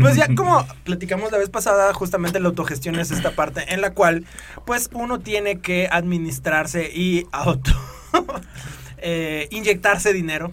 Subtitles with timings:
[0.00, 3.92] pues ya como platicamos la vez pasada, justamente la autogestión es esta parte en la
[3.92, 4.24] cual
[4.64, 7.70] pues uno tiene que administrarse y auto
[8.98, 10.52] eh, inyectarse dinero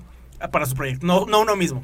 [0.51, 1.83] para su proyecto, no, no uno mismo.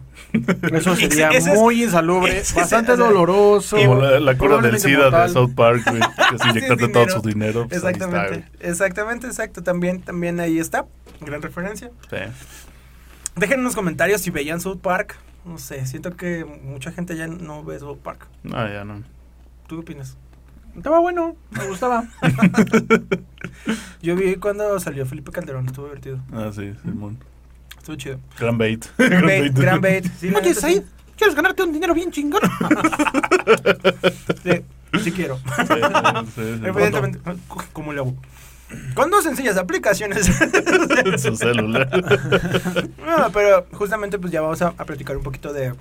[0.72, 3.78] Eso sería Ese muy insalubre, ese bastante o sea, doloroso.
[3.78, 5.30] Como la, la cura del SIDA de.
[5.34, 6.02] South Park, güey.
[6.30, 7.68] Que es inyectarte Sí, todo su dinero.
[7.68, 9.64] pues, Exactamente, exactamente, exacto.
[9.64, 10.86] También, también ahí está.
[11.22, 11.92] Gran referencia.
[12.10, 12.18] Sí.
[13.36, 15.18] Dejen en los comentarios si veían South Park.
[15.46, 18.28] No sé, siento que mucha gente ya no ve South Park.
[18.44, 19.02] No, ya no.
[19.68, 20.18] ¿Tú qué opinas?
[20.76, 22.06] Estaba bueno, me gustaba.
[24.02, 26.20] Yo vi cuando salió Felipe Calderón, estuvo divertido.
[26.32, 27.18] Ah, sí, Simón.
[27.78, 28.20] Estuvo chido.
[28.40, 28.86] Gran bait.
[28.98, 30.06] Gran bait, gran bait.
[30.20, 30.84] Sí, Oye, Said.
[31.18, 32.42] ¿quieres ganarte un dinero bien chingón?
[34.44, 34.62] Sí,
[35.04, 35.38] sí quiero.
[35.38, 36.42] Sí, sí.
[36.64, 37.20] Evidentemente,
[37.74, 38.16] ¿cómo le hago?
[38.94, 40.30] Con dos sencillas aplicaciones.
[41.06, 41.90] En su celular.
[43.06, 45.74] No, pero justamente pues ya vamos a, a platicar un poquito de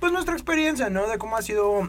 [0.00, 1.06] pues nuestra experiencia, ¿no?
[1.08, 1.88] De cómo ha sido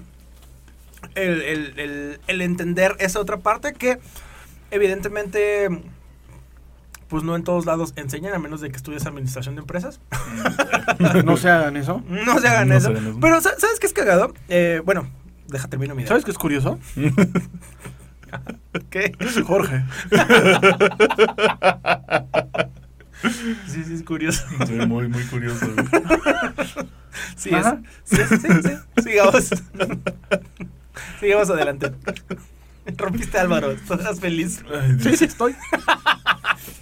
[1.16, 4.00] el, el- el- el entender esa otra parte que
[4.72, 5.70] evidentemente
[7.10, 10.00] pues no en todos lados enseñan a menos de que estudies administración de empresas.
[11.24, 12.04] no se hagan eso.
[12.10, 12.88] No se hagan No eso.
[12.88, 13.18] se hagan eso.
[13.22, 14.34] Pero ¿sa- ¿sabes qué es cagado?
[14.50, 15.08] Eh, bueno,
[15.48, 16.10] deja termino mi idea.
[16.10, 16.80] ¿Sabes qué es curioso?
[18.90, 19.12] qué?
[19.46, 19.84] Jorge.
[23.68, 24.46] Sí, sí, es curioso.
[24.68, 25.88] Sí, muy, muy curioso, güey.
[27.36, 27.66] Sí, es,
[28.04, 29.02] sí, sí, sí, sí.
[29.04, 29.50] Sigamos.
[31.20, 31.92] Sigamos adelante.
[32.96, 34.64] Rompiste Álvaro, estás feliz.
[34.72, 34.98] Ay.
[35.00, 35.56] Sí, sí, estoy.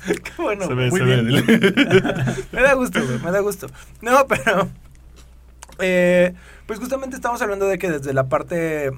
[0.05, 0.67] Qué bueno.
[0.67, 1.25] Se ve, muy se bien.
[1.25, 1.31] ve.
[1.31, 2.35] dile.
[2.51, 3.67] Me da gusto, güey, me da gusto.
[4.01, 4.69] No, pero.
[5.79, 6.33] eh,
[6.67, 8.91] pues justamente estamos hablando de que desde la parte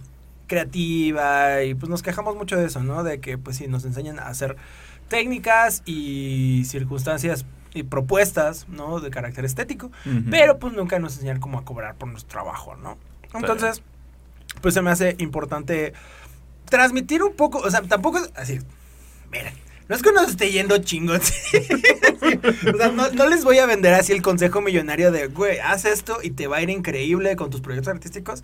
[0.47, 3.03] creativa y pues nos quejamos mucho de eso, ¿no?
[3.03, 4.55] De que pues sí, nos enseñan a hacer
[5.09, 8.99] técnicas y circunstancias y propuestas, ¿no?
[8.99, 9.91] De carácter estético,
[10.29, 12.97] pero pues nunca nos enseñan cómo a cobrar por nuestro trabajo, ¿no?
[13.33, 13.83] Entonces,
[14.61, 15.93] pues se me hace importante
[16.65, 18.59] transmitir un poco, o sea, tampoco es así,
[19.31, 19.53] miren,
[19.87, 21.57] no es que nos esté yendo chingón, sí.
[22.73, 25.85] o sea, no, no les voy a vender así el consejo millonario de, güey, haz
[25.85, 28.43] esto y te va a ir increíble con tus proyectos artísticos.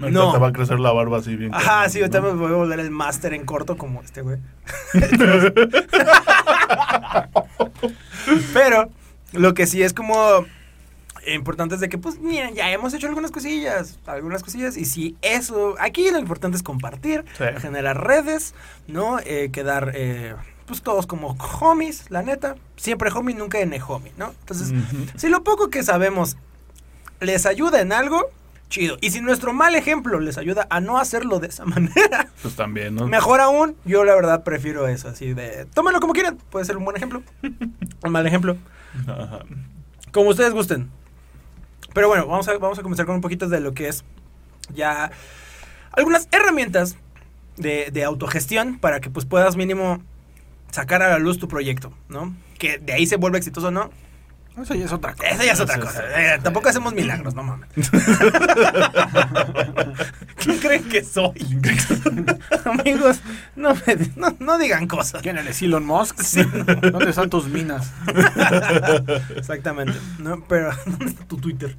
[0.00, 0.32] Ahorita No.
[0.32, 1.54] te va a crecer la barba así bien.
[1.54, 2.32] Ajá, sí, ahorita ¿no?
[2.32, 4.38] me voy a volver el máster en corto como este, güey.
[8.52, 8.90] Pero
[9.32, 10.44] lo que sí es como
[11.26, 15.16] importante es de que, pues, miren, ya hemos hecho algunas cosillas, algunas cosillas, y si
[15.22, 17.44] eso, aquí lo importante es compartir, Sí.
[17.60, 18.54] generar redes,
[18.88, 19.18] ¿no?
[19.20, 20.34] Eh, quedar, eh,
[20.66, 24.34] pues, todos como homies, la neta, siempre homie, nunca en homie, ¿no?
[24.40, 24.72] Entonces,
[25.16, 26.36] si lo poco que sabemos
[27.20, 28.30] les ayuda en algo,
[28.72, 28.96] chido.
[29.00, 32.94] Y si nuestro mal ejemplo les ayuda a no hacerlo de esa manera, Pues también,
[32.96, 33.06] ¿no?
[33.06, 36.84] mejor aún, yo la verdad prefiero eso, así de, tómenlo como quieran, puede ser un
[36.84, 38.56] buen ejemplo, un mal ejemplo,
[39.06, 39.40] Ajá.
[40.10, 40.90] como ustedes gusten.
[41.94, 44.02] Pero bueno, vamos a, vamos a comenzar con un poquito de lo que es
[44.74, 45.10] ya
[45.92, 46.96] algunas herramientas
[47.58, 50.02] de, de autogestión para que pues puedas mínimo
[50.70, 52.34] sacar a la luz tu proyecto, ¿no?
[52.58, 53.90] Que de ahí se vuelve exitoso no,
[54.60, 55.28] Eso ya es otra cosa.
[55.28, 56.02] esa ya es otra Eso cosa.
[56.06, 57.68] es- Eh, tampoco hacemos milagros, no mames.
[60.36, 61.32] ¿Quién creen que soy?
[62.64, 63.20] Amigos,
[63.56, 65.22] no, me- no, no digan cosas.
[65.22, 66.20] ¿Quién eres Elon Musk?
[66.20, 66.42] Sí.
[66.90, 67.92] ¿Dónde están tus minas?
[69.36, 69.94] Exactamente.
[70.18, 71.74] No, pero ¿dónde está tu Twitter?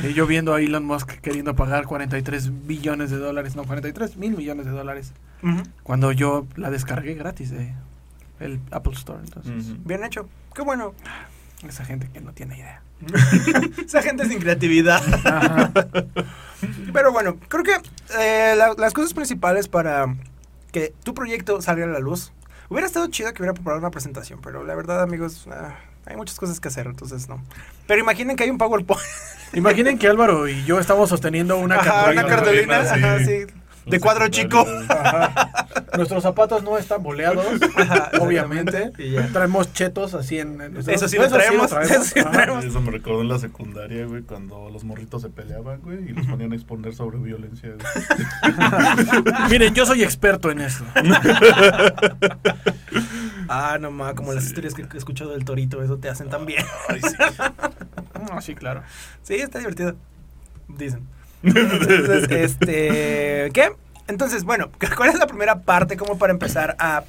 [0.00, 4.36] Sí, yo viendo a Elon Musk queriendo pagar 43 billones de dólares, no, 43 mil
[4.36, 5.12] millones de dólares,
[5.82, 7.72] cuando yo la descargué gratis de
[8.40, 9.20] el Apple Store.
[9.22, 9.84] Entonces.
[9.84, 10.28] Bien hecho.
[10.54, 10.94] Qué bueno.
[11.66, 12.82] esa gente que no tiene idea.
[13.86, 15.02] Esa gente sin creatividad.
[15.26, 15.70] Ajá.
[16.92, 17.74] Pero bueno, creo que
[18.18, 20.14] eh, la- las cosas principales para
[20.72, 22.32] que tu proyecto salga a la luz.
[22.68, 26.36] Hubiera estado chido que hubiera preparado una presentación, pero la verdad, amigos, ah, hay muchas
[26.38, 27.42] cosas que hacer, entonces no.
[27.86, 29.02] Pero imaginen que hay un PowerPoint.
[29.52, 32.78] Imaginen que Álvaro y yo estamos sosteniendo una Ajá, una cartulina.
[32.78, 33.46] cartulina, ajá, sí.
[33.86, 34.66] De cuadro chico.
[34.88, 35.66] Ajá.
[35.96, 37.46] Nuestros zapatos no están boleados,
[37.76, 38.92] Ajá, obviamente.
[39.32, 40.60] Traemos chetos así en...
[40.60, 42.64] en nuestros- Eso sí lo traemos, eso sí traemos.
[42.64, 46.26] Eso me recordó en la secundaria, güey, cuando los morritos se peleaban, güey, y los
[46.26, 47.70] ponían a exponer sobre violencia.
[47.70, 48.54] güey.
[49.50, 50.84] Miren, yo soy experto en esto.
[53.48, 56.64] Ah, no más, como las historias que he escuchado del torito, eso te hacen también.
[56.88, 57.14] Ay, sí.
[58.32, 58.82] Ah, sí, claro.
[59.22, 59.94] Sí, está divertido.
[60.66, 61.06] Dicen.
[61.46, 63.50] Entonces, este.
[63.52, 63.72] ¿Qué?
[64.08, 67.04] Entonces, bueno, ¿cuál es la primera parte como para empezar a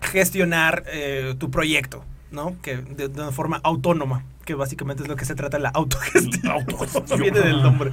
[0.00, 2.04] gestionar eh, tu proyecto?
[2.30, 2.56] ¿No?
[2.62, 6.50] Que de, de una forma autónoma, que básicamente es lo que se trata la autogestión.
[6.50, 7.20] Autogestión.
[7.20, 7.92] Viene del nombre.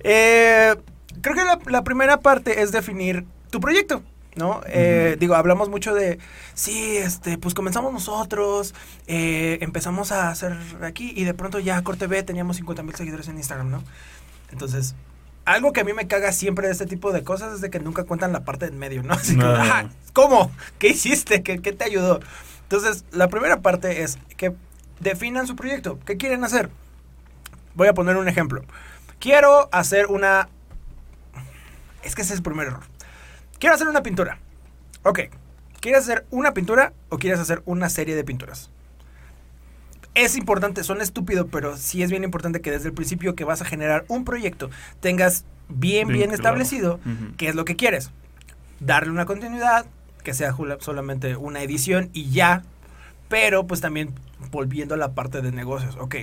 [0.00, 0.76] Eh,
[1.20, 4.02] creo que la, la primera parte es definir tu proyecto,
[4.36, 4.60] ¿no?
[4.66, 6.18] Eh, digo, hablamos mucho de,
[6.54, 8.74] sí, este, pues comenzamos nosotros,
[9.06, 13.28] eh, empezamos a hacer aquí y de pronto ya Corte B teníamos 50 mil seguidores
[13.28, 13.82] en Instagram, ¿no?
[14.50, 14.94] Entonces,
[15.44, 17.80] algo que a mí me caga siempre de este tipo de cosas es de que
[17.80, 19.14] nunca cuentan la parte en medio, ¿no?
[19.14, 19.54] Así que, No.
[19.54, 20.50] "Ah, ¿cómo?
[20.78, 21.42] ¿Qué hiciste?
[21.42, 22.20] ¿Qué, ¿Qué te ayudó?
[22.62, 24.54] Entonces, la primera parte es que
[25.00, 25.98] definan su proyecto.
[26.04, 26.70] ¿Qué quieren hacer?
[27.74, 28.62] Voy a poner un ejemplo.
[29.20, 30.48] Quiero hacer una...
[32.02, 32.82] Es que ese es el primer error.
[33.58, 34.38] Quiero hacer una pintura.
[35.02, 35.20] Ok.
[35.80, 38.70] ¿Quieres hacer una pintura o quieres hacer una serie de pinturas?
[40.14, 43.62] Es importante, suena estúpido, pero sí es bien importante que desde el principio que vas
[43.62, 44.68] a generar un proyecto
[45.00, 46.34] tengas bien, bien, Bien claro.
[46.34, 47.00] establecido
[47.36, 48.10] qué es lo que quieres.
[48.80, 49.86] Darle una continuidad,
[50.24, 52.62] que sea solamente una edición y ya.
[53.28, 54.14] Pero pues también
[54.50, 55.96] volviendo a la parte de negocios.
[56.00, 56.16] Ok,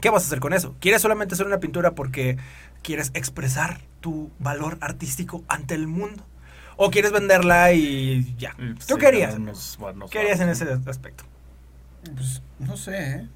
[0.00, 0.74] ¿qué vas a hacer con eso?
[0.80, 2.36] ¿Quieres solamente hacer una pintura porque
[2.82, 6.24] quieres expresar tu valor artístico ante el mundo?
[6.76, 8.54] ¿O quieres venderla y ya?
[8.58, 9.36] Y, ¿Tú sí, qué harías?
[9.36, 11.24] unos buenos ¿Qué harías en ese aspecto?
[12.14, 13.28] Pues no sé, ¿eh?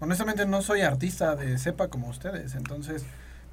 [0.00, 3.04] Honestamente no soy artista de cepa como ustedes, entonces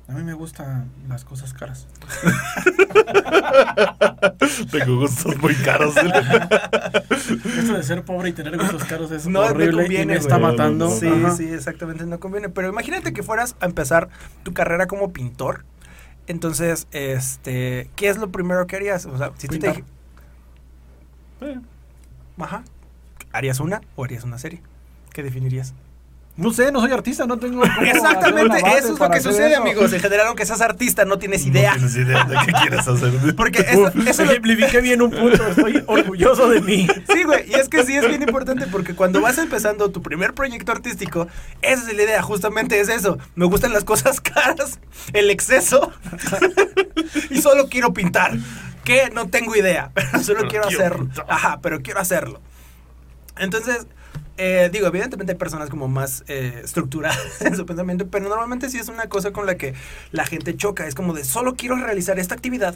[0.09, 1.87] a mí me gustan las cosas caras.
[4.71, 5.95] Tengo gustos muy caros.
[5.97, 10.37] Esto de ser pobre y tener gustos caros es No, horrible y conviene, me está
[10.37, 10.51] güey.
[10.51, 10.89] matando.
[10.89, 11.31] Sí, Ajá.
[11.35, 12.49] sí, exactamente, no conviene.
[12.49, 14.09] Pero imagínate que fueras a empezar
[14.43, 15.65] tu carrera como pintor.
[16.27, 19.05] Entonces, este, ¿qué es lo primero que harías?
[19.05, 19.83] O sea, si tú te dij-
[22.39, 22.63] Ajá.
[23.33, 24.61] ¿Harías una o harías una serie?
[25.11, 25.73] ¿Qué definirías?
[26.35, 27.63] No sé, no soy artista, no tengo.
[27.81, 29.61] Exactamente, eso es lo que sucede, eso.
[29.61, 29.93] amigos.
[29.93, 31.73] En general, aunque seas artista, no tienes idea.
[31.73, 33.11] No tienes idea de qué quieres hacer.
[33.35, 36.87] Porque eso, eso lo- bien un punto, estoy orgulloso de mí.
[37.13, 40.33] Sí, güey, y es que sí es bien importante porque cuando vas empezando tu primer
[40.33, 41.27] proyecto artístico,
[41.61, 43.19] esa es la idea, justamente es eso.
[43.35, 44.79] Me gustan las cosas caras,
[45.13, 45.91] el exceso,
[47.29, 48.31] y solo quiero pintar.
[48.83, 51.05] Que no tengo idea, pero solo Pero quiero quiero hacerlo.
[51.05, 51.25] pintar.
[51.29, 52.41] Ajá, pero quiero hacerlo.
[53.37, 53.87] Entonces,
[54.37, 58.77] eh, digo, evidentemente hay personas como más eh, estructuradas en su pensamiento, pero normalmente sí
[58.77, 59.73] es una cosa con la que
[60.11, 60.87] la gente choca.
[60.87, 62.75] Es como de solo quiero realizar esta actividad,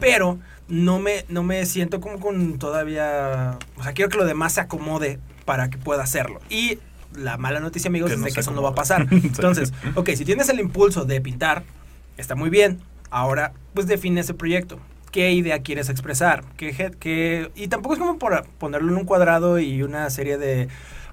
[0.00, 3.58] pero no me, no me siento como con todavía...
[3.76, 6.40] O sea, quiero que lo demás se acomode para que pueda hacerlo.
[6.48, 6.78] Y
[7.14, 9.06] la mala noticia, amigos, Que es de que eso no va a pasar.
[9.10, 11.64] Entonces, ok, si tienes el impulso de pintar,
[12.16, 12.80] está muy bien.
[13.10, 14.80] Ahora, pues define ese proyecto.
[15.14, 16.42] ¿Qué idea quieres expresar?
[16.56, 20.66] ¿Qué, qué- Y tampoco es como por ponerlo en un cuadrado y una serie de,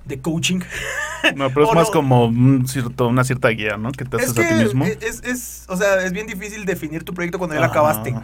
[0.06, 0.62] de coaching.
[1.36, 1.94] No, pero es más no.
[1.94, 3.92] como un cierto, una cierta guía, ¿no?
[3.92, 4.86] Que te haces que a ti mismo.
[4.86, 8.16] es, es- o sea, es bien difícil definir tu proyecto cuando ya lo acabaste.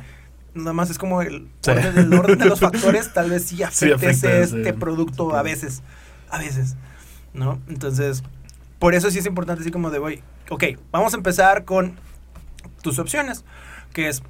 [0.55, 1.69] Nada más es como el, Sí.
[1.69, 4.57] orden, el orden de los factores, tal vez sí afecte afecta, ese- sí.
[4.57, 5.83] este producto a veces.
[6.31, 6.75] A veces.
[7.35, 7.59] ¿No?
[7.67, 8.23] Entonces,
[8.79, 11.99] por eso sí es importante así como de, voy, ok, vamos a empezar con
[12.81, 13.45] tus opciones,
[13.93, 14.23] que es,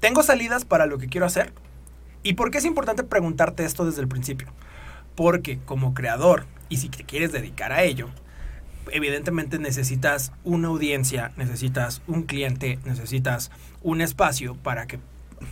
[0.00, 1.52] tengo salidas para lo que quiero hacer.
[2.22, 4.48] ¿Y por qué es importante preguntarte esto desde el principio?
[5.14, 8.08] Porque como creador, y si te quieres dedicar a ello,
[8.90, 13.50] evidentemente necesitas una audiencia, necesitas un cliente, necesitas
[13.82, 14.98] un espacio para que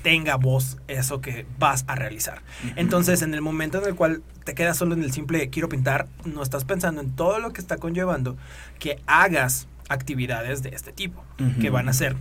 [0.03, 2.43] tenga voz eso que vas a realizar.
[2.77, 6.09] Entonces, en el momento en el cual te quedas solo en el simple quiero pintar,
[6.25, 8.37] no estás pensando en todo lo que está conllevando
[8.79, 11.25] que hagas actividades de este tipo,
[11.61, 12.17] que van a ser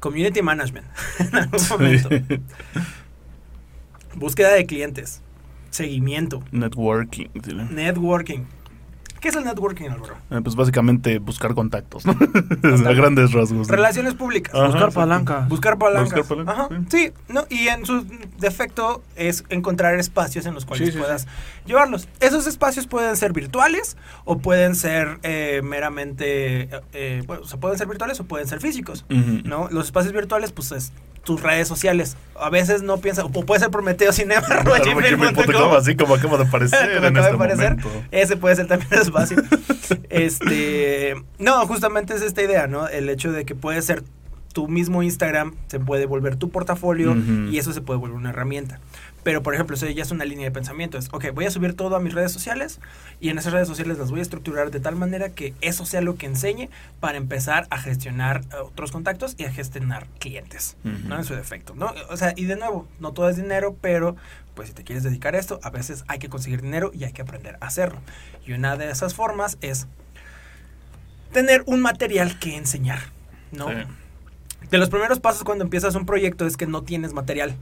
[0.00, 0.86] community management.
[1.18, 2.08] En algún momento,
[4.14, 5.22] búsqueda de clientes,
[5.70, 7.28] seguimiento, Networking.
[7.70, 8.44] networking.
[9.26, 10.14] ¿Qué es el networking, Álvaro?
[10.30, 12.12] Eh, pues básicamente buscar contactos, ¿no?
[12.88, 13.66] a grandes rasgos.
[13.66, 13.74] ¿no?
[13.74, 14.54] Relaciones públicas.
[14.54, 15.46] Ajá, Buscar palanca.
[15.48, 16.28] Buscar palancas.
[16.28, 17.06] Buscar palancas, Ajá, sí.
[17.08, 17.12] sí.
[17.26, 18.06] no, y en su
[18.38, 21.26] defecto es encontrar espacios en los cuales Sí, sí, puedas
[21.66, 22.06] llevarlos.
[22.20, 27.58] Esos espacios pueden ser virtuales o pueden ser eh, meramente, eh, eh, bueno, o sea,
[27.58, 29.04] pueden ser virtuales o pueden ser físicos.
[29.08, 29.66] ¿no?
[29.72, 30.92] Los espacios virtuales, pues es
[31.26, 32.16] tus redes sociales.
[32.38, 35.74] A veces no piensas, o puede ser Prometeo Cinema, gmail.com.
[35.76, 37.76] así como acaba de aparecer Como en acaba este de aparecer.
[37.76, 38.04] momento.
[38.12, 39.36] Ese puede ser también el espacio.
[40.08, 42.88] este, no, justamente es esta idea, ¿no?
[42.88, 44.04] El hecho de que puede ser
[44.52, 47.50] tu mismo Instagram, se puede volver tu portafolio Ujú.
[47.50, 48.78] y eso se puede volver una herramienta.
[49.26, 50.98] Pero, por ejemplo, eso ya es una línea de pensamiento.
[50.98, 52.78] Es, ok, voy a subir todo a mis redes sociales
[53.18, 56.00] y en esas redes sociales las voy a estructurar de tal manera que eso sea
[56.00, 56.68] lo que enseñe
[57.00, 60.76] para empezar a gestionar eh, otros contactos y a gestionar clientes.
[60.84, 61.18] ¿no?
[61.18, 61.92] En su defecto, ¿no?
[62.08, 64.14] O sea, y de nuevo, no todo es dinero, pero
[64.54, 67.12] pues si te quieres dedicar a esto, a veces hay que conseguir dinero y hay
[67.12, 67.98] que aprender a hacerlo.
[68.46, 69.88] Y una de esas formas es
[71.32, 73.00] tener un material que enseñar,
[73.50, 73.70] ¿no?
[73.70, 73.74] Sí.
[74.70, 77.54] De los primeros pasos cuando empiezas un proyecto es que no tienes material.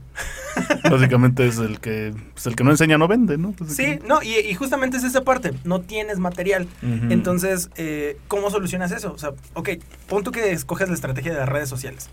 [0.89, 3.53] Básicamente es el que, pues el que no enseña no vende, ¿no?
[3.67, 6.67] Sí, no, y, y justamente es esa parte, no tienes material.
[6.81, 9.13] Entonces, eh, ¿cómo solucionas eso?
[9.13, 9.69] O sea, ok,
[10.07, 12.09] punto que escoges la estrategia de las redes sociales.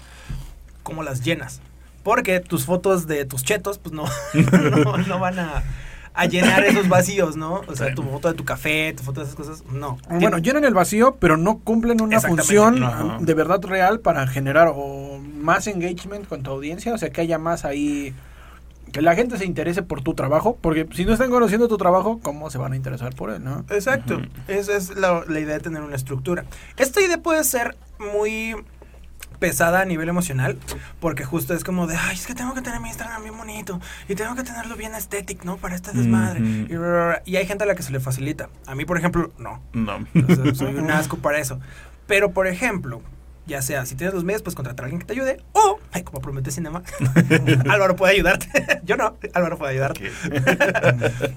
[0.83, 1.61] ¿Cómo las llenas?
[2.03, 4.05] Porque tus fotos de tus chetos, pues no,
[4.85, 5.63] no, no van a,
[6.15, 7.63] a llenar esos vacíos, ¿no?
[7.67, 9.99] O sea, tu foto de tu café, tu foto de esas cosas, no.
[10.09, 12.81] Bueno, llenan el vacío, pero no cumplen una función
[13.21, 17.39] de verdad real para generar o más engagement con tu audiencia, o sea, que haya
[17.39, 18.15] más ahí
[18.93, 22.21] que la gente se interese por tu trabajo, porque si no están conociendo tu trabajo,
[22.23, 23.65] ¿cómo se van a interesar por él, no?
[23.71, 24.21] Exacto.
[24.49, 26.45] Esa es la, la idea de tener una estructura.
[26.77, 28.55] Esta idea puede ser muy
[29.43, 30.57] pesada a nivel emocional,
[31.01, 33.81] porque justo es como de, ay, es que tengo que tener mi Instagram bien bonito
[34.09, 35.57] y tengo que tenerlo bien estético, ¿no?
[35.57, 36.41] Para este desmadre.
[37.27, 38.51] Y, hay gente a la que se le facilita.
[38.67, 39.61] A mí, por ejemplo, no.
[39.73, 40.07] No.
[40.55, 41.59] Soy un asco para eso.
[42.07, 43.03] Pero, por ejemplo,
[43.45, 45.43] ya sea, si tienes los medios, pues contratar a alguien que te ayude.
[45.55, 46.85] O, ay, como promete Cinema,
[47.69, 48.81] Álvaro puede ayudarte.
[48.85, 50.13] Yo no, Álvaro puede ayudarte.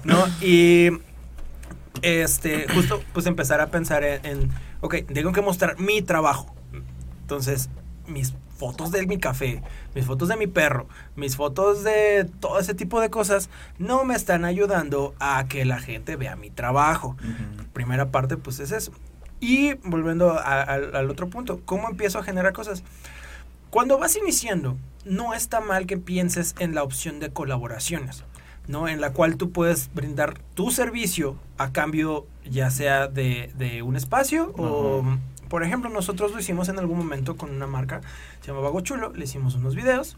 [0.04, 0.26] ¿no?
[0.40, 0.90] Y
[2.02, 6.54] este, justo pues empezar a pensar en, en, ok, tengo que mostrar mi trabajo.
[7.22, 7.68] Entonces,
[8.06, 9.62] mis fotos de mi café,
[9.94, 14.14] mis fotos de mi perro, mis fotos de todo ese tipo de cosas, no me
[14.14, 17.16] están ayudando a que la gente vea mi trabajo.
[17.72, 18.92] Primera parte, pues es eso.
[19.40, 22.82] Y volviendo a- al- al otro punto, ¿cómo empiezo a generar cosas?
[23.70, 28.24] Cuando vas iniciando, no está mal que pienses en la opción de colaboraciones,
[28.68, 28.88] ¿no?
[28.88, 33.96] En la cual tú puedes brindar tu servicio a cambio ya sea de, de un
[33.96, 35.02] espacio o.
[35.48, 38.00] por ejemplo, nosotros lo hicimos en algún momento con una marca,
[38.40, 40.16] se llamaba Gochulo, le hicimos unos videos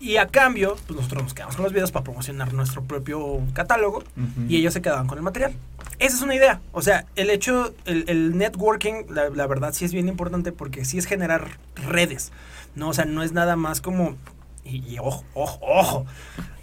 [0.00, 3.98] y a cambio, pues nosotros nos quedamos con los videos para promocionar nuestro propio catálogo
[3.98, 4.46] Ujú.
[4.48, 5.52] y ellos se quedaban con el material.
[5.98, 6.60] Esa es una idea.
[6.70, 10.84] O sea, el hecho, el, el networking, la, la verdad sí es bien importante porque
[10.84, 12.30] sí es generar redes.
[12.76, 14.14] No, o sea, no es nada más como.
[14.64, 16.06] Y, y ojo, ojo, ojo.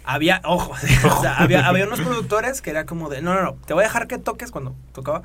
[0.04, 0.72] Había, ojo,
[1.04, 3.82] o sea, había, había unos productores que era como de, no, no, no, te voy
[3.82, 5.22] a dejar que toques cuando tocaba.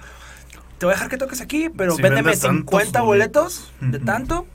[0.82, 4.00] Te voy a dejar que toques aquí, pero Si véndeme vendes tantos 50 boletos de
[4.00, 4.48] tanto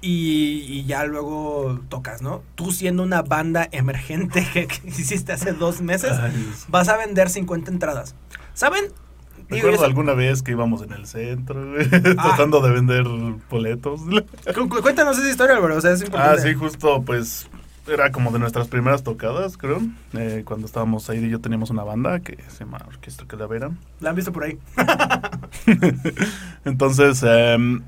[0.00, 2.42] y, y ya luego tocas, ¿no?
[2.56, 6.32] Tú siendo una banda emergente que, que hiciste hace dos meses, Ay,
[6.66, 8.16] vas a vender 50 entradas.
[8.52, 8.86] ¿Saben?
[9.48, 11.72] Recuerdo alguna vez que íbamos en el centro,
[12.16, 12.22] Ah.
[12.36, 13.04] tratando de vender
[13.48, 14.00] boletos.
[14.56, 16.42] cu- cu- cuéntanos esa historia, Álvaro, o sea, es Ah, importante.
[16.42, 17.48] sí, justo, pues,
[17.88, 19.80] era como de nuestras primeras tocadas, creo.
[20.14, 23.70] Eh, cuando estábamos ahí y yo teníamos una banda que se llama Orquesta Calavera.
[24.00, 24.58] La han visto por ahí.
[26.64, 27.82] Entonces, em,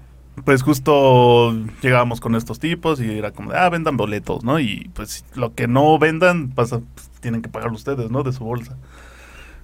[0.45, 1.53] pues justo
[1.83, 4.59] llegábamos con estos tipos y era como, de, ah, vendan boletos, ¿no?
[4.59, 8.23] Y pues lo que no vendan, pasa, pues, tienen que pagar ustedes, ¿no?
[8.23, 8.77] De su bolsa.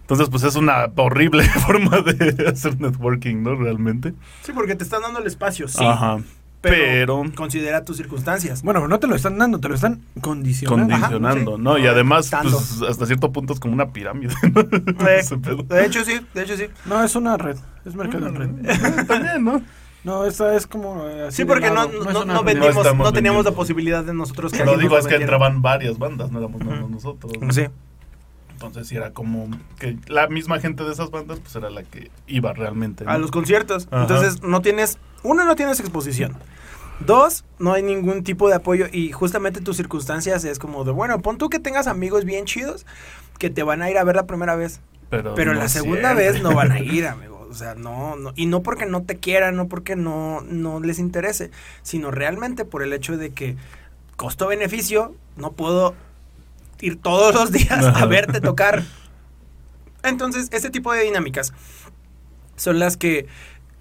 [0.02, 3.57] Entonces, pues es una horrible forma de hacer networking, ¿no?
[3.57, 4.14] Realmente.
[4.43, 5.85] Sí, porque te están dando el espacio, sí.
[5.85, 6.19] Ajá.
[6.61, 8.63] Pero, Pero, considera tus circunstancias.
[8.63, 10.95] Bueno, no te lo están dando, te lo están condicionando.
[10.95, 11.63] condicionando, Ajá, sí.
[11.63, 11.79] ¿no?
[11.79, 14.35] Y además, pues hasta cierto punto es como una pirámide.
[14.43, 15.23] Eh,
[15.69, 16.65] de hecho, sí, de hecho, sí.
[16.87, 19.07] No, es una red, es mercado en red.
[19.07, 19.63] También, ¿no?
[20.03, 23.51] No, esta es como eh, así Sí, porque no, no, no, vendimos, No teníamos la
[23.51, 26.89] posibilidad de nosotros que Lo digo es que entraban varias bandas, no éramos Ujú.
[26.89, 27.33] nosotros.
[27.41, 27.53] ¿no?
[27.53, 27.67] Sí.
[28.53, 32.11] Entonces sí era como que la misma gente de esas bandas pues era la que
[32.27, 33.05] iba realmente.
[33.05, 33.11] ¿no?
[33.11, 33.87] A los conciertos.
[33.91, 34.03] Ajá.
[34.03, 34.99] Entonces, no tienes.
[35.26, 36.37] Uno, no tienes exposición.
[37.00, 38.87] Dos, no hay ningún tipo de apoyo.
[38.90, 42.87] Y justamente tus circunstancias es como de, bueno, pon tú que tengas amigos bien chidos
[43.38, 44.80] que te van a ir a ver la primera vez.
[45.11, 46.33] pero Pero no la segunda siempre.
[46.33, 47.47] vez no van a ir, amigo.
[47.50, 48.33] O sea, no, no.
[48.35, 51.50] Y no porque no te quieran, no porque no, no les interese,
[51.83, 53.56] sino realmente por el hecho de que
[54.16, 55.95] costo-beneficio, no puedo
[56.80, 58.85] ir todos los días a verte tocar.
[60.02, 61.52] Entonces, ese tipo de dinámicas
[62.56, 63.26] son las que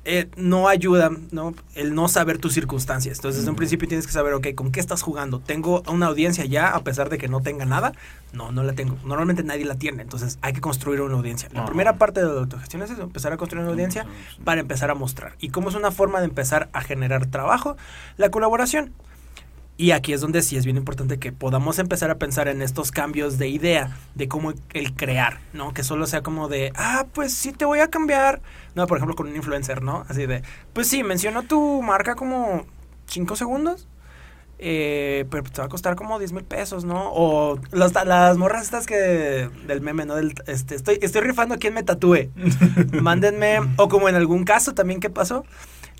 [0.05, 1.55] eh, no ayudan, ¿no?
[1.73, 3.17] El no saber tus circunstancias.
[3.17, 5.39] Entonces, desde un principio tienes que saber, ok, ¿con qué estás jugando?
[5.39, 7.93] ¿Tengo una audiencia ya, a pesar de que no tenga nada?
[8.31, 8.97] No, no la tengo.
[9.03, 11.49] Normalmente nadie la tiene, entonces hay que construir una audiencia.
[11.51, 11.67] La Ajá.
[11.67, 14.05] primera parte de la autogestión es eso, empezar a construir una audiencia
[14.43, 15.33] para empezar a mostrar.
[15.39, 17.75] ¿Y cómo es una forma de empezar a generar trabajo?
[18.17, 18.93] La colaboración.
[19.77, 22.91] Y aquí es donde sí es bien importante que podamos empezar a pensar en estos
[22.91, 25.73] cambios de idea, de cómo el crear, ¿no?
[25.73, 28.41] Que solo sea como de, ah, pues sí te voy a cambiar.
[28.73, 30.05] No, por ejemplo, con un influencer, ¿no?
[30.07, 32.65] Así de, pues sí, mencionó tu marca como
[33.07, 33.87] 5 segundos,
[34.59, 37.11] eh, pero te va a costar como 10 mil pesos, ¿no?
[37.13, 40.15] O las, las morras estas que, del meme, ¿no?
[40.15, 42.29] Del, este, estoy, estoy rifando a quien me tatúe.
[43.01, 45.43] Mándenme, o como en algún caso también que pasó,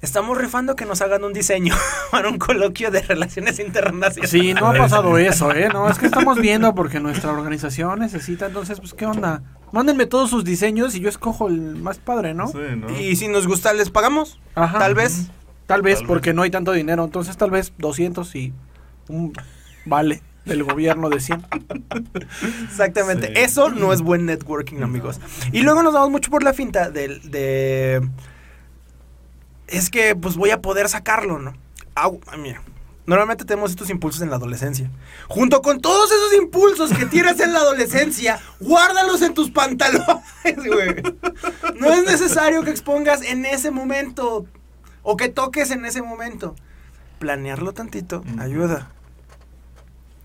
[0.01, 1.73] estamos rifando que nos hagan un diseño
[2.11, 4.29] para un coloquio de relaciones internacionales.
[4.29, 5.69] Sí, no ha pasado eso, ¿eh?
[5.71, 9.41] No, es que estamos viendo porque nuestra organización necesita, entonces, pues, ¿qué onda?
[9.71, 12.47] Mándenme todos sus diseños y yo escojo el más padre, ¿no?
[12.47, 12.89] Sí, ¿no?
[12.97, 14.39] Y si nos gusta, les pagamos.
[14.55, 14.79] Ajá.
[14.79, 15.27] Tal vez.
[15.65, 16.35] Tal vez, Tal porque vez.
[16.35, 18.53] no hay tanto dinero, entonces tal vez 200 y
[19.09, 19.33] un
[19.85, 21.43] vale del gobierno de 100.
[22.69, 23.27] Exactamente.
[23.27, 23.33] Sí.
[23.37, 25.19] Eso no es buen networking, amigos.
[25.51, 28.07] Y luego nos damos mucho por la finta del- de,
[29.67, 31.53] Es que, pues, voy a poder sacarlo, ¿no?
[31.95, 32.62] Au, ah, mira.
[33.07, 34.89] Normalmente tenemos estos impulsos en la adolescencia.
[35.27, 40.24] Junto con todos esos impulsos que tienes en la adolescencia, guárdalos en tus pantalones,
[40.55, 41.03] güey.
[41.79, 44.48] No es necesario que expongas en ese momento
[45.03, 46.55] o que toques en ese momento.
[47.19, 48.89] Planearlo tantito ayuda.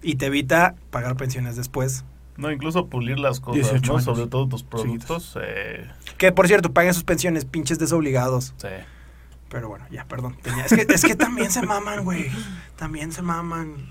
[0.02, 2.04] Y te evita pagar pensiones después.
[2.38, 3.98] No, incluso pulir las cosas, 18 ¿no?
[3.98, 4.04] años.
[4.04, 5.36] Sobre todo tus productos.
[5.38, 8.54] Eh, Que por cierto, paguen sus pensiones, pinches desobligados.
[8.56, 8.68] sí.
[9.50, 10.36] Pero bueno, ya, perdón.
[10.42, 12.30] Tenía- es, que, es que también se maman, güey.
[12.76, 13.90] También se maman.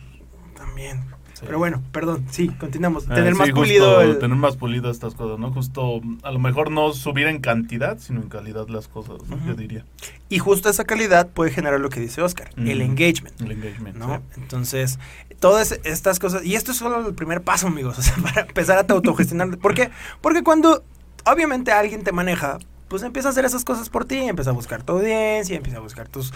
[0.55, 1.03] También.
[1.33, 1.43] Sí.
[1.45, 2.25] Pero bueno, perdón.
[2.31, 3.05] Sí, continuamos.
[3.09, 4.19] Ah, Tener sí, más pulido el...
[4.19, 5.51] Tener más pulido estas cosas, ¿no?
[5.51, 9.17] Justo, a lo mejor no subir en cantidad, sino en calidad las cosas.
[9.45, 9.85] Yo diría.
[10.29, 13.39] Y justo esa calidad puede generar lo que dice Oscar, el engagement.
[13.41, 13.97] El engagement.
[13.97, 14.15] ¿no?
[14.33, 14.41] sí.
[14.41, 14.99] Entonces,
[15.39, 18.77] todas estas cosas, y esto es solo el primer paso, amigos, o sea, para empezar
[18.77, 19.57] a te autogestionar.
[19.57, 19.91] ¿Por qué?
[20.21, 20.83] Porque cuando
[21.25, 24.83] obviamente alguien te maneja, pues empieza a hacer esas cosas por ti, empieza a buscar
[24.83, 26.33] tu audiencia, empieza a buscar tus,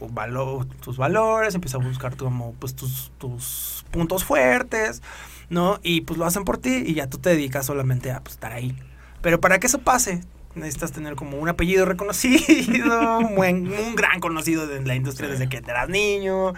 [0.00, 5.02] valo- tus valores, empieza a buscar tu, como, pues, tus, tus puntos fuertes,
[5.50, 5.78] ¿no?
[5.82, 8.52] Y pues lo hacen por ti y ya tú te dedicas solamente a pues, estar
[8.52, 8.74] ahí.
[9.20, 10.20] Pero para que eso pase,
[10.54, 15.32] necesitas tener como un apellido reconocido, un, buen, un gran conocido de la industria Sí.
[15.32, 16.54] desde que eras niño,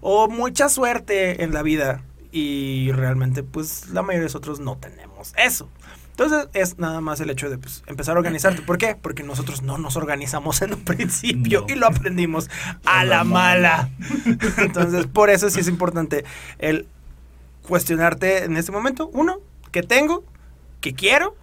[0.00, 2.02] o mucha suerte en la vida.
[2.30, 5.68] Y realmente, pues la mayoría de nosotros no tenemos eso.
[6.18, 8.60] Entonces es nada más el hecho de pues, empezar a organizarte.
[8.62, 8.96] ¿Por qué?
[9.00, 11.72] Porque nosotros no nos organizamos en un principio No.
[11.72, 12.50] y lo aprendimos
[12.84, 13.88] a, la, mala.
[14.58, 16.24] Entonces, por eso sí es importante
[16.58, 16.88] el
[17.62, 19.36] cuestionarte en este momento, uno,
[19.70, 20.24] ¿qué tengo?
[20.80, 21.36] ¿Qué quiero?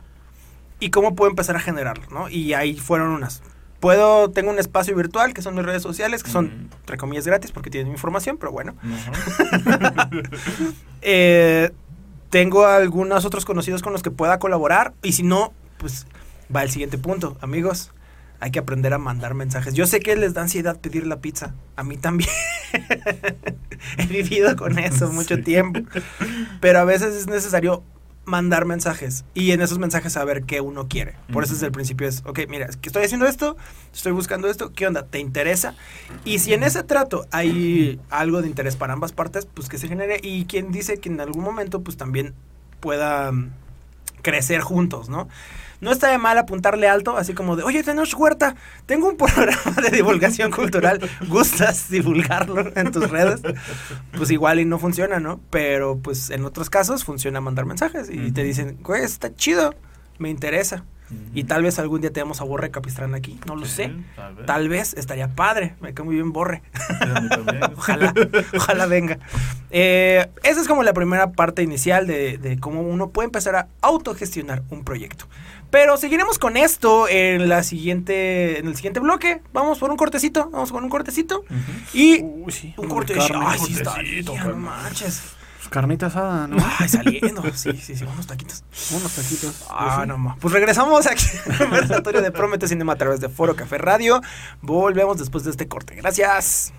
[0.81, 2.03] ¿Y cómo puedo empezar a generarlo?
[2.11, 2.27] ¿no?
[2.27, 3.43] Y ahí fueron unas.
[3.79, 6.75] Puedo, tengo un espacio virtual que son mis redes sociales, que son, Ujú.
[6.81, 8.75] entre comillas, gratis porque tienen mi información, pero bueno.
[8.83, 10.09] Ajá.
[11.07, 11.71] Eh,
[12.35, 14.93] tengo algunos otros conocidos con los que pueda colaborar.
[15.01, 16.05] Y si no, pues
[16.53, 17.37] va el siguiente punto.
[17.39, 17.91] Amigos,
[18.41, 19.73] hay que aprender a mandar mensajes.
[19.73, 21.53] Yo sé que les da ansiedad pedir la pizza.
[21.77, 22.29] A mí también.
[23.97, 25.43] He vivido con eso mucho Sí.
[25.43, 25.79] tiempo.
[26.59, 27.83] Pero a veces es necesario
[28.25, 31.15] mandar mensajes y en esos mensajes saber qué uno quiere.
[31.31, 33.55] Por eso desde el principio es, ok, mira, es que estoy haciendo esto,
[33.93, 35.05] estoy buscando esto, ¿qué onda?
[35.05, 35.75] ¿Te interesa?
[36.23, 39.87] Y si en ese trato hay algo de interés para ambas partes, pues que se
[39.87, 42.33] genere y quien dice que en algún momento pues también
[42.79, 43.51] pueda mm,
[44.21, 45.27] crecer juntos, ¿no?
[45.81, 49.81] No está de mal apuntarle alto, así como de, oye, tenemos huerta, tengo un programa
[49.81, 53.41] de divulgación cultural, ¿gustas divulgarlo en tus redes?
[54.15, 55.39] Pues igual y no funciona, ¿no?
[55.49, 59.75] Pero pues en otros casos funciona mandar mensajes y te dicen, güey, está chido,
[60.17, 60.83] me interesa.
[61.33, 63.91] Y tal vez algún día tenemos a Borre Capistrán aquí, no lo Sí, sé.
[64.15, 64.45] tal vez.
[64.45, 66.63] Tal vez estaría padre, me cae muy bien Borre.
[67.77, 68.13] Ojalá,
[68.55, 69.19] ojalá venga.
[69.69, 73.67] Eh, esa es como la primera parte inicial de, de cómo uno puede empezar a
[73.81, 75.27] autogestionar un proyecto.
[75.69, 79.41] Pero seguiremos con esto en la siguiente, en el siguiente bloque.
[79.51, 81.43] Vamos por un cortecito, vamos con un cortecito.
[81.93, 82.73] Y Uy, sí.
[82.77, 83.13] un uno de corte.
[83.15, 85.21] carne, Ay, sí está cortecito, no manches.
[85.65, 86.57] Pues carnita asada, ¿no?
[86.79, 87.41] Ay, saliendo.
[87.55, 88.63] Sí, sí, sí, unos taquitos.
[88.91, 89.65] Unos taquitos.
[89.71, 90.07] Ah, Pues sí.
[90.09, 90.37] no más.
[90.39, 94.21] Pues regresamos aquí al conversatorio de Promete Cinema a través de Foro Café Radio.
[94.61, 95.95] Volvemos después de este corte.
[95.95, 96.71] Gracias.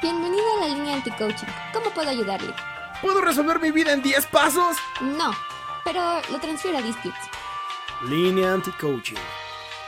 [0.00, 1.46] Bienvenido a la línea anti-coaching.
[1.72, 2.52] ¿Cómo puedo ayudarle?
[3.00, 4.76] ¿Puedo resolver mi vida en 10 pasos?
[5.00, 5.32] No,
[5.84, 7.20] pero lo transfiero a Disputes.
[8.08, 9.16] Línea Anti-Coaching,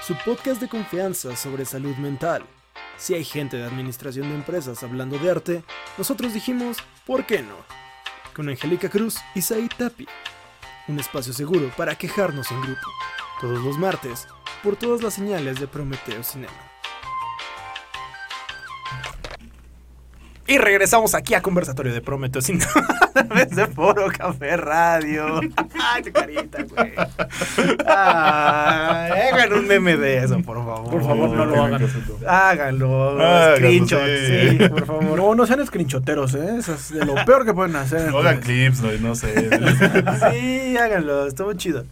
[0.00, 2.44] su podcast de confianza sobre salud mental.
[2.96, 5.64] Si hay gente de administración de empresas hablando de arte,
[5.98, 7.57] nosotros dijimos, ¿por qué no?
[8.35, 10.07] Con Angélica Cruz y Said Tapi.
[10.88, 12.90] Un espacio seguro para quejarnos en grupo.
[13.40, 14.26] Todos los martes,
[14.62, 16.73] por todas las señales de Prometeo Cinema.
[20.46, 22.61] Y regresamos aquí a Conversatorio de Prometeo sin
[23.14, 25.40] a través de Foro Café Radio.
[25.80, 26.92] Ay, tu carita, güey.
[27.87, 30.90] Ay, hagan un meme de eso, por favor.
[30.90, 31.83] Por favor, no lo hagan.
[32.26, 33.18] Háganlo.
[33.20, 34.59] Háganlo, Screenshot, sí.
[34.59, 35.18] sí, por favor.
[35.18, 36.57] No, no sean screenchoteros, ¿eh?
[36.59, 38.11] Eso es de lo peor que pueden hacer.
[38.11, 39.48] No hagan clips, no, no sé.
[40.30, 41.85] Sí, háganlo, estuvo chido.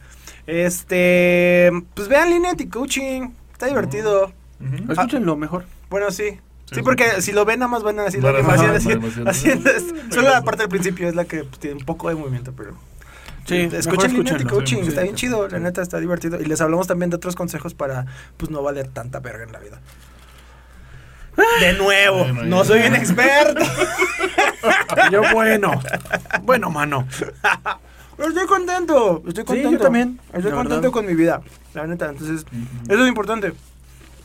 [0.47, 4.33] Este, pues vean Línea Anti-Coaching, está divertido.
[4.61, 4.93] Ujú.
[4.93, 5.65] Escúchenlo mejor.
[5.88, 6.38] Bueno, sí.
[6.73, 9.29] Sí, Sí, porque si lo ven nada más van a decir la animación.
[9.29, 9.71] haciendo.
[10.11, 12.73] Solo la parte del principio es la que pues, tiene un poco de movimiento, pero...
[13.45, 14.31] Sí, escuchen Línea escúchenlo.
[14.37, 15.53] Anti-Coaching, Sí, está sí, bien sí, chido, sí.
[15.53, 16.41] la neta está divertido.
[16.41, 18.07] Y les hablamos también de otros consejos para,
[18.37, 19.81] pues, no valer tanta verga en la vida.
[21.61, 23.65] De nuevo, no soy un experto.
[25.11, 25.81] Yo, bueno.
[26.43, 27.07] Bueno, mano.
[28.17, 29.71] Pero estoy contento, estoy Sí, contento.
[29.73, 30.91] yo también, Estoy la contento verdad.
[30.93, 31.41] con mi vida,
[31.75, 32.11] la neta.
[32.11, 32.45] Entonces,
[32.89, 33.55] eso es importante.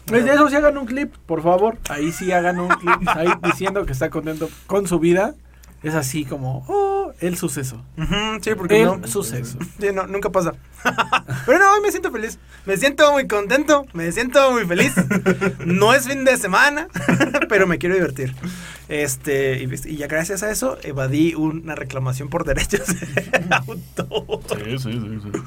[0.07, 1.77] Pues de eso sí hagan un clip, por favor.
[1.89, 5.35] Ahí sí hagan un clip ahí diciendo que está contento con su vida.
[5.83, 7.83] Es así como, oh, el suceso.
[8.41, 9.07] Sí, porque el no.
[9.07, 9.59] suceso.
[9.79, 10.53] Sí, no, nunca pasa.
[11.45, 12.39] Pero no, hoy me siento feliz.
[12.65, 13.85] Me siento muy contento.
[13.93, 14.93] Me siento muy feliz.
[15.65, 16.87] No es fin de semana,
[17.49, 18.35] pero me quiero divertir.
[18.89, 24.41] Este, y, y ya gracias a eso evadí una reclamación por derechos de autor.
[24.65, 25.39] Sí, sí, sí, sí.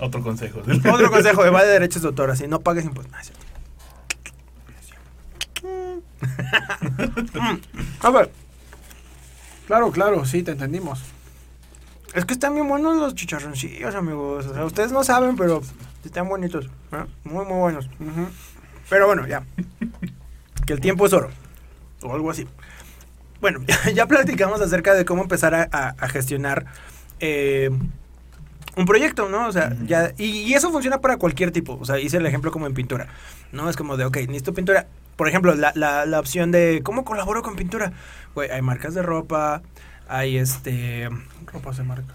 [0.00, 0.60] Otro consejo.
[0.60, 3.12] Otro consejo, evade derechos de autor, así no pagues impuestos.
[3.12, 3.44] No, es cierto.
[5.62, 5.83] Mm.
[8.00, 8.30] A ver,
[9.66, 11.02] Claro, claro, sí, te entendimos.
[12.14, 14.44] es que están bien buenos los chicharroncillos, amigos.
[14.46, 15.62] O sea, ustedes no saben, pero
[16.04, 16.66] están bonitos.
[16.92, 17.04] ¿eh?
[17.24, 17.88] Muy, muy buenos.
[18.90, 19.42] Pero bueno, ya.
[20.66, 21.30] Que el tiempo es oro.
[22.02, 22.46] O algo así.
[23.40, 23.60] Bueno,
[23.94, 26.66] ya platicamos acerca de cómo empezar a, a- a gestionar
[27.20, 27.70] eh,
[28.76, 29.48] un proyecto, ¿no?
[29.48, 30.12] O sea, ya.
[30.18, 31.78] Y, y eso funciona para cualquier tipo.
[31.80, 33.08] O sea, hice el ejemplo como en pintura.
[33.50, 33.70] ¿No?
[33.70, 34.86] Es como de, ok, necesito pintura.
[35.16, 37.92] Por ejemplo, la, la, la opción de cómo colaboro con pintura.
[38.34, 39.62] Güey, hay marcas de ropa,
[40.08, 41.08] hay este.
[41.52, 42.14] Ropas de marca.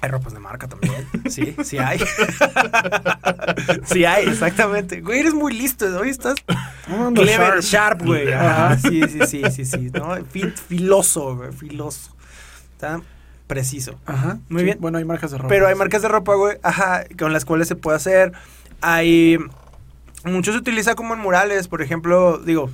[0.00, 0.94] Hay ropas de marca también.
[1.28, 1.98] Sí, sí hay.
[3.84, 5.00] sí hay, exactamente.
[5.00, 6.04] Güey, eres muy listo, ¿no?
[6.04, 6.36] Estás
[7.14, 8.02] clever, sharp.
[8.02, 8.32] güey.
[8.32, 8.78] Ajá.
[8.78, 9.90] Sí, sí, sí, sí, sí.
[9.92, 10.16] ¿no?
[10.18, 12.14] Fil- filoso, güey, filoso.
[12.72, 13.00] Está
[13.46, 13.98] preciso.
[14.06, 14.38] Ajá.
[14.48, 14.64] Muy sí.
[14.66, 14.78] bien.
[14.80, 15.48] Bueno, hay marcas de ropa.
[15.48, 18.32] Pero hay marcas de ropa, güey, ajá, con las cuales se puede hacer.
[18.80, 19.38] Hay.
[20.24, 22.70] Mucho se utiliza como en murales, por ejemplo, digo,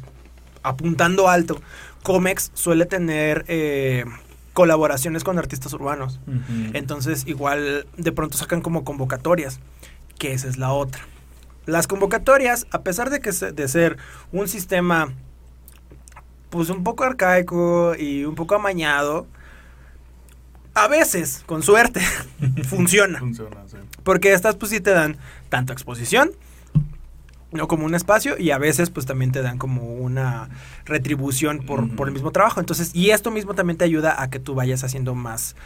[0.62, 1.60] apuntando alto.
[2.02, 4.04] Comex suele tener eh,
[4.52, 6.20] colaboraciones con artistas urbanos.
[6.74, 9.60] Entonces, igual de pronto sacan como convocatorias,
[10.18, 11.02] que esa es la otra.
[11.66, 13.96] Las convocatorias, a pesar de que se- de ser
[14.32, 15.12] un sistema
[16.50, 19.26] pues un poco arcaico y un poco amañado,
[20.74, 22.00] a veces, con suerte,
[22.68, 23.18] funciona.
[23.18, 23.76] Funciona, sí.
[24.02, 25.16] Porque estas pues sí te dan
[25.48, 26.30] tanto exposición,
[27.54, 30.50] no como un espacio, y a veces pues también te dan como una
[30.84, 32.60] retribución por, por el mismo trabajo.
[32.60, 35.56] Entonces, y esto mismo también te ayuda a que tú vayas haciendo más,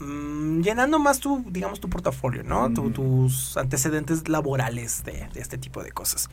[0.00, 2.72] mm, llenando más tu, digamos, tu portafolio, ¿no?
[2.72, 6.28] Tu- tus antecedentes laborales de, de este tipo de cosas.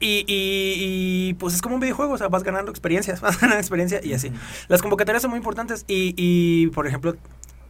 [0.00, 3.58] Y, y- y, pues es como un videojuego, o sea, vas ganando experiencias, vas ganando
[3.60, 4.30] experiencia y así.
[4.68, 7.16] Las convocatorias son muy importantes y, y, por ejemplo,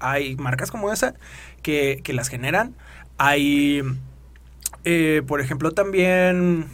[0.00, 1.14] hay marcas como esa
[1.62, 2.74] que, que las generan.
[3.18, 3.82] Hay,
[4.84, 6.66] eh, por ejemplo, también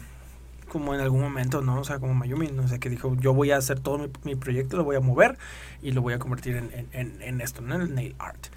[0.67, 1.79] como en algún momento, ¿no?
[1.81, 4.35] O sea, como Mayumi, no sé, que dijo, yo voy a hacer todo mi, mi
[4.35, 5.37] proyecto, lo voy a mover
[5.81, 7.75] y lo voy a convertir en, en- en- en esto, ¿no?
[7.75, 8.47] En el nail art.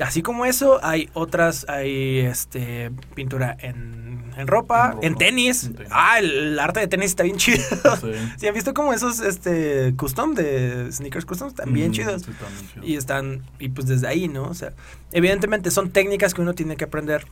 [0.00, 5.64] Así como eso, hay otras, hay este pintura en, en ropa, En ropa, en tenis.
[5.64, 5.92] en tenis.
[5.94, 7.62] Ah, el, el arte de tenis está bien chido.
[8.00, 8.10] Sí.
[8.36, 11.48] ¿Sí han visto como esos este custom de sneakers custom?
[11.48, 12.22] Están bien Ujú, chidos.
[12.22, 12.86] sí, están bien chidos.
[12.88, 14.42] Y están, y pues desde ahí, ¿no?
[14.48, 14.72] O sea,
[15.12, 17.24] evidentemente son técnicas que uno tiene que aprender.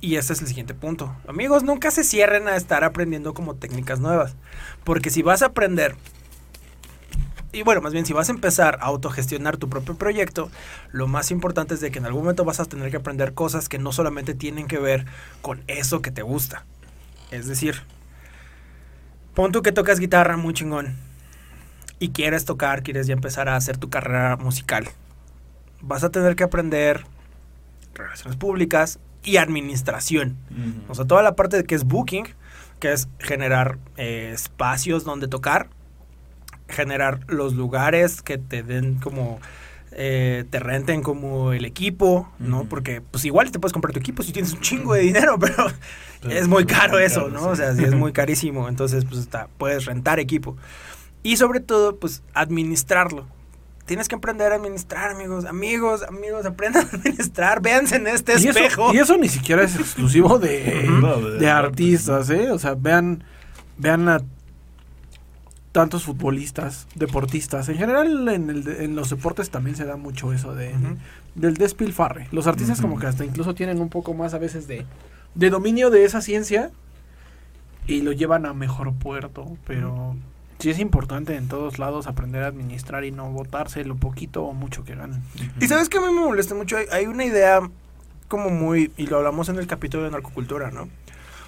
[0.00, 1.14] Y ese es el siguiente punto.
[1.28, 4.34] Amigos, nunca se cierren a estar aprendiendo como técnicas nuevas.
[4.82, 5.94] Porque si vas a aprender,
[7.52, 10.50] y bueno, más bien si vas a empezar a autogestionar tu propio proyecto,
[10.90, 13.68] lo más importante es de que en algún momento vas a tener que aprender cosas
[13.68, 15.04] que no solamente tienen que ver
[15.42, 16.64] con eso que te gusta.
[17.30, 17.82] Es decir,
[19.34, 20.96] pon tú que tocas guitarra muy chingón
[21.98, 24.88] y quieres tocar, quieres ya empezar a hacer tu carrera musical.
[25.82, 27.04] Vas a tener que aprender
[27.94, 30.36] relaciones públicas y administración.
[30.88, 32.26] O sea, toda la parte de que es booking,
[32.78, 35.68] que es generar eh, espacios donde tocar,
[36.68, 39.40] generar los lugares que te den como
[39.92, 42.64] eh, te renten como el equipo, ¿no?
[42.64, 45.66] Porque pues igual te puedes comprar tu equipo si tienes un chingo de dinero, pero
[46.20, 47.40] Pero es muy caro muy eso, caro, ¿no?
[47.40, 47.46] sí.
[47.48, 50.56] O sea, sí es muy carísimo, entonces pues está, puedes rentar equipo.
[51.22, 53.26] Y sobre todo, pues administrarlo.
[53.90, 58.46] Tienes que aprender a administrar, amigos, amigos, amigos, aprendan a administrar, véanse en este Y
[58.46, 58.84] espejo.
[58.90, 60.86] eso, y eso ni siquiera es exclusivo de.
[61.00, 62.52] No, de- artistas, ¿eh?
[62.52, 63.24] O sea, vean,
[63.78, 64.20] vean a
[65.72, 67.68] tantos futbolistas, deportistas.
[67.68, 70.72] En general, en, el en los deportes también se da mucho eso de,
[71.34, 72.28] del despilfarre.
[72.30, 74.86] Los artistas como que hasta incluso tienen un poco más a veces de,
[75.34, 76.70] de dominio de esa ciencia
[77.88, 80.14] y lo llevan a mejor puerto, pero...
[80.60, 84.52] Sí es importante en todos lados aprender a administrar y no botarse lo poquito o
[84.52, 85.22] mucho que ganen.
[85.58, 87.60] Y sabes que a mí me molesta mucho, hay, una idea
[88.28, 90.88] como muy, y lo hablamos en el capítulo de narcocultura, ¿no?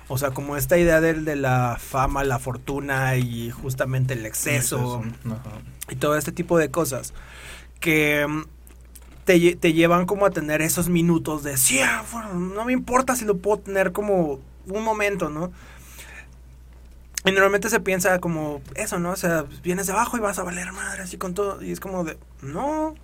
[0.08, 5.02] O sea, como esta idea del de la fama, la fortuna y justamente el exceso
[5.88, 7.12] y todo este tipo de cosas
[7.80, 8.44] que mm,
[9.24, 13.14] te, te llevan como a tener esos minutos de, sí, ah, bueno, no me importa
[13.14, 15.52] si lo puedo tener como un momento, ¿no?
[17.24, 19.10] Y normalmente se piensa como eso, ¿no?
[19.10, 21.62] O sea, vienes de abajo y vas a valer madre así con todo.
[21.62, 22.94] Y es como de, no,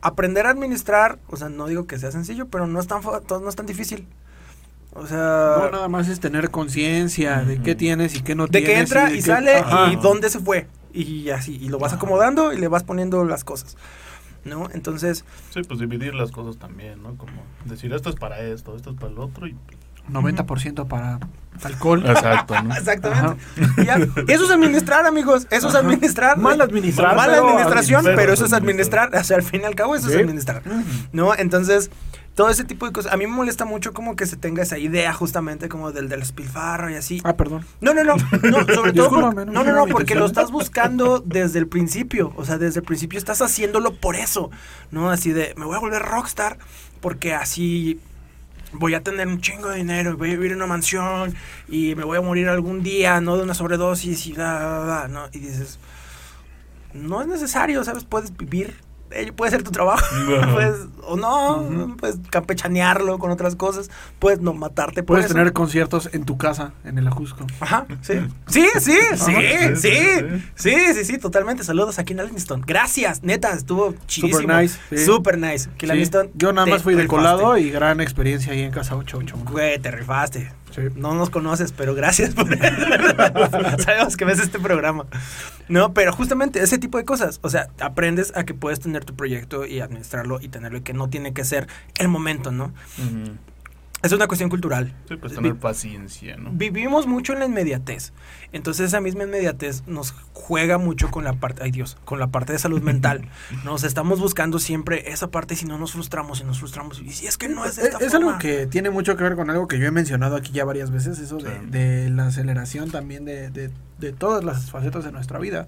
[0.00, 3.20] aprender a administrar, o sea, no digo que sea sencillo, pero no es tan, fa-
[3.28, 4.06] no es tan difícil.
[4.94, 8.60] O sea, No, nada más es tener conciencia de qué tienes y qué no de
[8.60, 8.68] tienes.
[8.70, 9.92] que entra de y, qué- sale Ajá.
[9.92, 10.66] y dónde se fue.
[10.92, 11.98] Y así, y lo vas Ajá.
[11.98, 13.76] acomodando y le vas poniendo las cosas.
[14.42, 14.68] ¿no?
[14.72, 17.14] Entonces, Sí, pues dividir las cosas también, ¿no?
[17.18, 19.46] Como decir, esto es para esto, esto es para el otro.
[19.46, 19.54] Y...
[20.10, 21.18] 90% para
[21.62, 22.04] alcohol.
[22.06, 22.74] Exacto, ¿no?
[22.74, 23.42] exactamente.
[23.84, 23.96] Ya,
[24.28, 25.46] Eso es administrar, amigos.
[25.50, 26.38] Eso es administrar.
[26.38, 28.16] Mal administrar, Mala pero administración, administrar.
[28.16, 29.14] pero eso es administrar.
[29.14, 30.62] O sea, al fin y al cabo, eso es administrar.
[31.12, 31.34] ¿No?
[31.34, 31.90] Entonces,
[32.34, 33.12] todo ese tipo de cosas.
[33.12, 36.20] A mí me molesta mucho como que se tenga esa idea justamente como del del
[36.20, 37.20] despilfarro y así.
[37.24, 37.66] Ah, perdón.
[37.82, 38.14] No, no, no.
[38.16, 39.10] no sobre todo.
[39.10, 42.32] Por- no no, no, porque lo estás buscando desde el principio.
[42.36, 44.50] O sea, desde el principio estás haciéndolo por eso.
[44.90, 45.10] ¿No?
[45.10, 46.56] Así de, me voy a volver rockstar
[47.00, 48.00] porque así
[48.72, 51.34] voy a tener un chingo de dinero voy a vivir en una mansión
[51.68, 53.36] y me voy a morir algún día, ¿no?
[53.36, 55.28] De una sobredosis y bla, bla, bla, ¿no?
[55.32, 55.78] Y dices,
[56.94, 58.04] no es necesario, ¿sabes?
[58.04, 58.74] Puedes vivir.
[59.12, 60.04] Ello puede ser tu trabajo,
[60.52, 65.34] puedes, o no, puedes campechanearlo con otras cosas, puedes no matarte por Puedes eso.
[65.34, 67.46] tener conciertos en tu casa, en el Ajusco.
[67.60, 68.14] Ajá, sí.
[68.46, 69.34] Sí, sí, sí,
[69.76, 69.92] sí, sí.
[70.54, 70.74] sí.
[70.94, 71.64] Sí, sí, totalmente.
[71.64, 72.62] Saludos aquí en Livingston.
[72.66, 74.40] Gracias, neta, estuvo chidísimo.
[74.42, 75.04] Super nice, sí.
[75.04, 75.70] Super nice.
[75.78, 76.30] Sí.
[76.34, 79.50] Yo nada más fui de colado y gran experiencia ahí en Casa 881.
[79.50, 80.52] Güey, te rifaste.
[80.70, 80.82] Sí.
[80.94, 82.48] No nos conoces, pero gracias por...
[83.82, 85.06] Sabemos que ves este programa.
[85.68, 87.38] No, pero justamente ese tipo de cosas.
[87.42, 90.92] O sea, aprendes a que puedes tener tu proyecto y administrarlo y tenerlo y que
[90.92, 92.72] no tiene que ser el momento, ¿no?
[94.02, 94.94] Es una cuestión cultural.
[95.08, 96.50] Sí, pues Vi- tener paciencia, ¿no?
[96.52, 98.12] Vivimos mucho en la inmediatez.
[98.52, 102.52] Entonces esa misma inmediatez nos juega mucho con la parte, ay Dios, con la parte
[102.54, 103.28] de salud mental.
[103.64, 107.00] Nos estamos buscando siempre esa parte y si no nos frustramos y nos frustramos.
[107.00, 108.28] Y si es que no es de Es, esta es forma.
[108.28, 110.90] algo que tiene mucho que ver con algo que yo he mencionado aquí ya varias
[110.90, 115.38] veces, eso de, de la aceleración también de, de- de todas las facetas de nuestra
[115.38, 115.66] vida.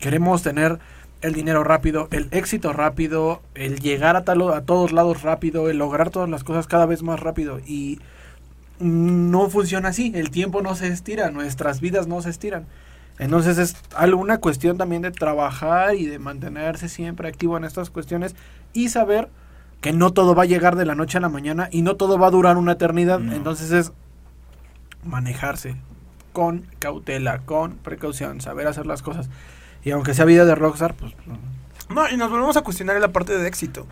[0.00, 0.80] Queremos tener
[1.22, 5.78] el dinero rápido, el éxito rápido, el llegar a, tal, a todos lados rápido, el
[5.78, 7.60] lograr todas las cosas cada vez más rápido.
[7.66, 8.00] Y
[8.80, 12.66] no funciona así, el tiempo no se estira, nuestras vidas no se estiran.
[13.18, 18.34] Entonces es alguna cuestión también de trabajar y de mantenerse siempre activo en estas cuestiones
[18.72, 19.28] y saber
[19.80, 22.18] que no todo va a llegar de la noche a la mañana y no todo
[22.18, 23.20] va a durar una eternidad.
[23.20, 23.32] No.
[23.32, 23.92] Entonces es
[25.04, 25.76] manejarse
[26.32, 29.28] con cautela, con precaución, saber hacer las cosas.
[29.84, 31.12] Y aunque sea vida de rockstar, pues...
[31.92, 33.86] No, y nos volvemos a cuestionar en la parte de éxito.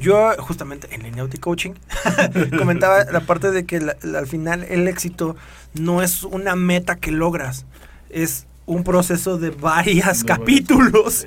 [0.00, 1.72] Yo, justamente en Lineauti Coaching,
[2.58, 5.36] comentaba la parte de que la- la- al final el éxito
[5.74, 7.64] no es una meta que logras,
[8.10, 11.26] es un proceso de varios capítulos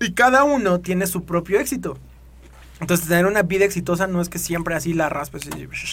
[0.00, 1.98] y cada uno tiene su propio éxito.
[2.80, 5.48] Entonces, tener una vida exitosa no es que siempre así la raspes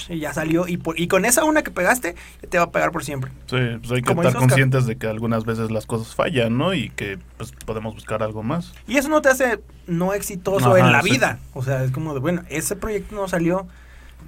[0.10, 0.68] y, y ya salió.
[0.68, 2.16] Y, por- y con esa una que pegaste,
[2.50, 3.32] te va a pegar por siempre.
[3.48, 6.74] Sí, pues hay que Como estar conscientes de que algunas veces las cosas fallan, ¿no?
[6.74, 8.74] Y que pues podemos buscar algo más.
[8.88, 11.10] Y eso no te hace no exitoso Ajá, en la sí.
[11.12, 11.40] vida.
[11.54, 13.68] O sea, es como de, bueno, ese proyecto no salió,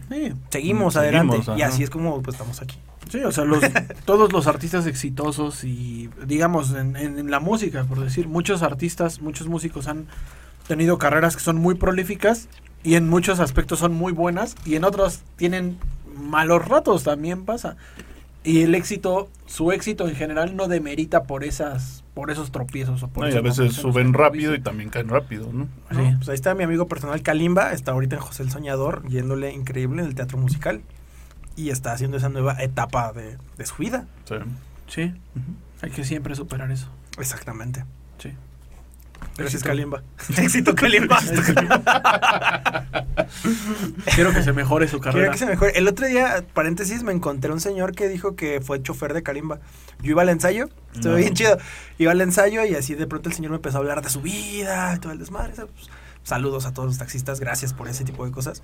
[0.10, 1.40] Sí, seguimos Mm, adelante.
[1.58, 2.78] y así es como pues estamos aquí.
[3.10, 3.60] Sí, o sea, los,
[4.06, 9.22] todos los artistas exitosos y, digamos, en, en- en la música, por decir, muchos artistas,
[9.22, 10.08] muchos músicos han
[10.68, 12.48] tenido carreras que son muy prolíficas
[12.84, 15.78] y en muchos aspectos son muy buenas y en otros tienen
[16.16, 17.78] malos ratos, también pasa.
[18.44, 23.10] Y el éxito, su éxito en general no demerita por esas, por esos tropiezos o
[23.10, 25.68] por No, y a veces suben rápido y también caen rápido, ¿no?
[25.90, 26.00] ¿no?
[26.00, 26.16] Sí.
[26.16, 30.02] Pues ahí está mi amigo personal Kalimba, está ahorita en José el Soñador, yéndole increíble
[30.02, 30.82] en el teatro musical.
[31.58, 34.06] Y está haciendo esa nueva etapa de, de su vida.
[34.26, 34.36] Sí.
[34.88, 35.14] Sí,
[35.82, 36.88] hay que siempre superar eso.
[37.20, 37.84] Exactamente.
[38.20, 38.32] Sí.
[39.38, 39.64] Gracias.
[39.64, 40.02] Kalimba.
[40.38, 41.20] Éxito, Kalimba.
[44.16, 45.32] Quiero que se mejore su Quiero carrera.
[45.32, 45.72] que se mejore.
[45.78, 49.60] El otro día, paréntesis, me encontré un señor que dijo que fue chofer de Kalimba.
[50.02, 51.18] Yo iba al ensayo, estuvo No.
[51.18, 51.58] bien chido.
[51.98, 54.22] Iba al ensayo y así de pronto el señor me empezó a hablar de su
[54.22, 55.54] vida y todo el desmadre.
[55.56, 55.90] Pues,
[56.24, 58.62] saludos a todos los taxistas, gracias por ese tipo de cosas.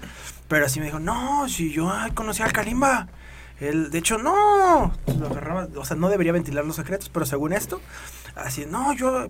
[0.48, 3.08] Pero así me dijo, no, si yo ay, conocí al Kalimba.
[3.60, 4.92] Él, de hecho, no.
[5.20, 7.80] Lo agarraba, o sea, no debería ventilar los secretos, pero según esto,
[8.36, 9.30] así, no, yo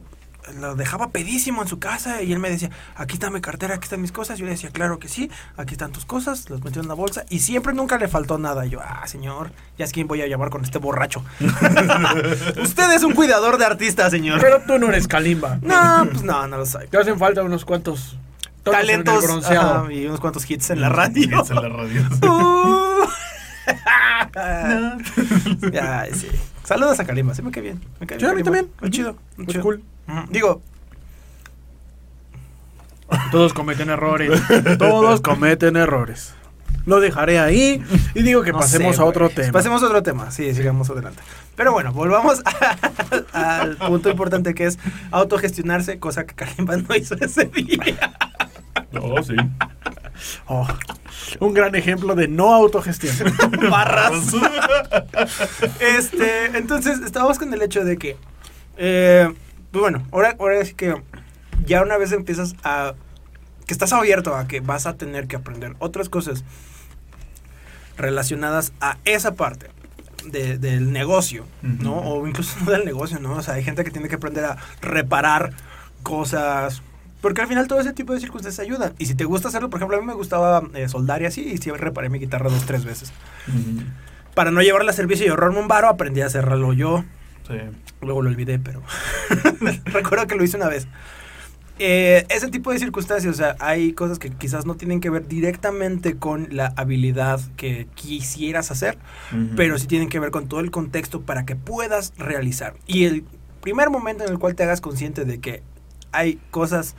[0.60, 3.86] lo dejaba pedísimo en su casa y él me decía, aquí está mi cartera, aquí
[3.86, 4.40] están mis cosas.
[4.40, 7.26] Yo le decía, claro que sí, aquí están tus cosas, los metió en la bolsa
[7.30, 8.66] y siempre nunca le faltó nada.
[8.66, 11.24] Yo, ah, señor, ya es quien voy a llamar con este borracho.
[12.62, 14.40] Usted es un cuidador de artistas, señor.
[14.42, 15.60] Pero tú no eres Kalimba.
[15.62, 16.88] No, pues no, no lo soy.
[16.88, 18.18] Te hacen falta unos cuantos
[18.64, 21.40] Talentos ajá, y unos cuantos hits en la radio.
[21.40, 22.02] Hits en la radio.
[22.24, 23.08] Uh.
[25.72, 26.28] ya, sí.
[26.64, 27.82] Saludos a Kalimba, sí me cae bien.
[28.00, 28.70] Me cae Sí, a mí también.
[28.82, 29.16] Muy chido.
[29.38, 29.64] muy Pues chido.
[29.64, 29.84] cool.
[30.30, 30.62] Digo,
[33.32, 34.42] Todos cometen errores.
[34.80, 36.34] Todos cometen errores.
[36.86, 37.82] Lo dejaré ahí
[38.14, 39.52] y digo que no pasemos sé, a otro tema.
[39.54, 41.22] Pasemos a otro tema, sí, sigamos adelante.
[41.56, 44.80] Pero bueno, volvamos a- al punto importante que es
[45.12, 48.14] autogestionarse, cosa que Kalimba no hizo ese día.
[48.92, 49.36] No, sí.
[50.48, 50.68] Oh,
[51.40, 53.16] un gran ejemplo de no autogestión.
[53.70, 54.34] Barras.
[55.80, 58.18] este, entonces estábamos con el hecho de que,
[58.78, 59.32] eh,
[59.72, 60.96] pues bueno, ahora, ahora sí que
[61.66, 62.94] ya una vez empiezas a...
[63.66, 66.44] que estás abierto a que vas a tener que aprender otras cosas
[67.98, 69.70] relacionadas a esa parte
[70.26, 71.96] de- del negocio, ¿no?
[71.98, 73.34] O incluso no del negocio, ¿no?
[73.36, 75.52] O sea, hay gente que tiene que aprender a reparar
[76.02, 76.82] cosas.
[77.24, 78.96] Porque al final todo ese tipo de circunstancias ayudan.
[78.98, 81.42] Y si te gusta hacerlo, por ejemplo, a mí me gustaba eh, soldar y así,
[81.42, 83.14] y sí reparé mi guitarra dos, tres veces.
[84.36, 87.06] Para no llevarla a servicio y ahorrarme un varo, aprendí a hacerlo yo.
[87.48, 87.54] Sí.
[88.02, 88.84] Luego lo olvidé, pero
[89.86, 90.86] recuerdo que lo hice una vez.
[91.80, 95.26] Eh, ese tipo de circunstancias, o sea, hay cosas que quizás no tienen que ver
[95.26, 98.98] directamente con la habilidad que quisieras hacer,
[99.56, 102.74] pero sí tienen que ver con todo el contexto para que puedas realizar.
[102.86, 103.24] Y el
[103.62, 105.64] primer momento en el cual te hagas consciente de que
[106.12, 106.96] hay cosas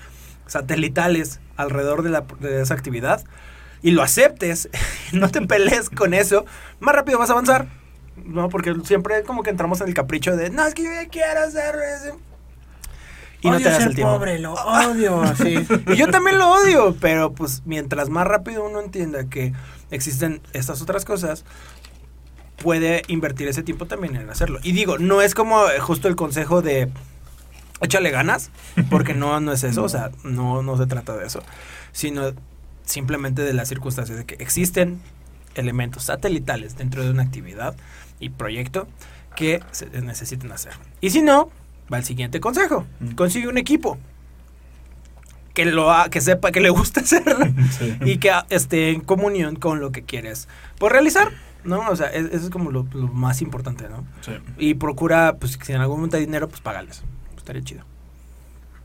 [0.46, 3.24] satelitales alrededor de, la, de esa actividad
[3.82, 4.68] y lo aceptes,
[5.12, 6.44] no te pelees con eso,
[6.80, 7.66] más rápido vas a avanzar.
[8.16, 11.08] No, porque siempre como que entramos en el capricho de, no, es que yo ya
[11.08, 12.18] quiero hacer eso.
[13.42, 14.14] Y no te das ser el tiempo.
[14.14, 15.66] pobre, lo odio, así.
[15.88, 19.52] Y yo también lo odio, pero pues mientras más rápido uno entienda que
[19.90, 21.44] existen estas otras cosas,
[22.56, 24.60] puede invertir ese tiempo también en hacerlo.
[24.62, 26.88] Y digo, no es como eh, justo el consejo de
[27.80, 28.50] échale ganas,
[28.90, 31.42] porque no, no es eso, o sea, no, no se trata de eso,
[31.92, 32.32] sino
[32.84, 35.00] simplemente de las circunstancias de que existen
[35.54, 37.74] elementos satelitales dentro de una actividad
[38.20, 38.86] y proyecto
[39.36, 40.72] que se necesiten hacer.
[41.00, 41.50] Y si no,
[41.92, 42.86] va el siguiente consejo.
[43.00, 43.10] Mm.
[43.12, 43.98] Consigue un equipo
[45.54, 47.46] que lo ha- que sepa que le gusta hacerlo
[47.78, 47.96] Sí.
[48.04, 51.30] y que esté en comunión con lo que quieres por realizar,
[51.64, 51.88] ¿no?
[51.88, 54.04] O sea, es- eso es como lo, lo más importante, ¿no?
[54.20, 54.32] Sí.
[54.58, 57.02] Y procura, pues, si en algún momento hay dinero, pues págales.
[57.44, 57.84] Estaría chido.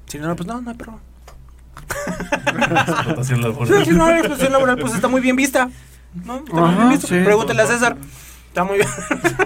[0.08, 1.02] Si no, pues no, no hay problema.
[2.82, 3.86] Explotación Sí, laboral.
[3.86, 5.70] si no hay expresión laboral, pues está muy bien vista.
[6.26, 6.40] ¿No?
[6.40, 7.08] Está muy bien vista.
[7.08, 7.22] sí.
[7.24, 7.96] Pregúntale a César.
[8.50, 8.90] Está muy bien.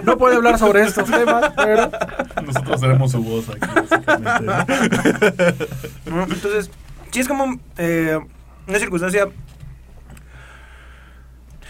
[0.02, 1.90] No puede hablar sobre estos temas, pero...
[2.44, 5.68] Nosotros seremos su voz aquí, básicamente.
[6.06, 6.70] Entonces,
[7.12, 8.18] sí es como eh,
[8.66, 9.28] una circunstancia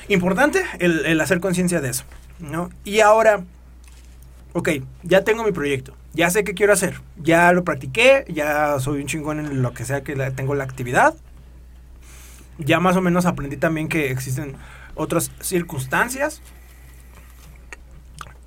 [0.08, 2.04] importante el, el hacer conciencia de eso,
[2.38, 2.70] ¿no?
[2.84, 3.42] Y ahora,
[4.54, 4.68] ok,
[5.02, 9.06] ya tengo mi proyecto, ya sé qué quiero hacer, ya lo practiqué, ya soy un
[9.06, 11.14] chingón en lo que sea que la- tengo la actividad,
[12.58, 14.56] ya más o menos aprendí también que existen
[14.94, 16.40] otras circunstancias.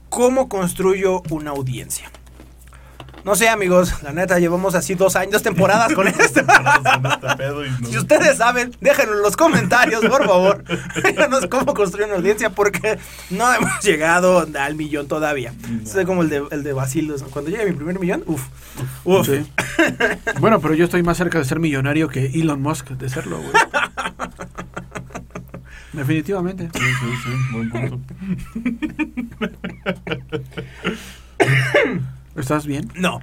[0.10, 2.10] ¿Cómo construyo una audiencia?
[3.28, 6.40] No sé, amigos, la neta, llevamos así dos años, temporadas con esto.
[6.40, 10.64] Este Si ustedes saben, déjenlo en los comentarios, por favor.
[11.04, 12.98] Díganos cómo construir una audiencia, porque
[13.30, 15.54] no hemos llegado al millón todavía.
[15.84, 17.22] Soy como el de, el de Basilos.
[17.24, 18.44] Cuando llegue mi primer millón, uff.
[19.04, 19.28] Uf.
[19.28, 19.46] Sí.
[20.40, 23.52] Bueno, pero yo estoy más cerca de ser millonario que Elon Musk de serlo, güey.
[25.92, 26.70] Definitivamente.
[26.74, 28.00] Sí, sí, sí, buen punto.
[32.38, 32.92] ¿Estás bien?
[32.96, 33.20] No,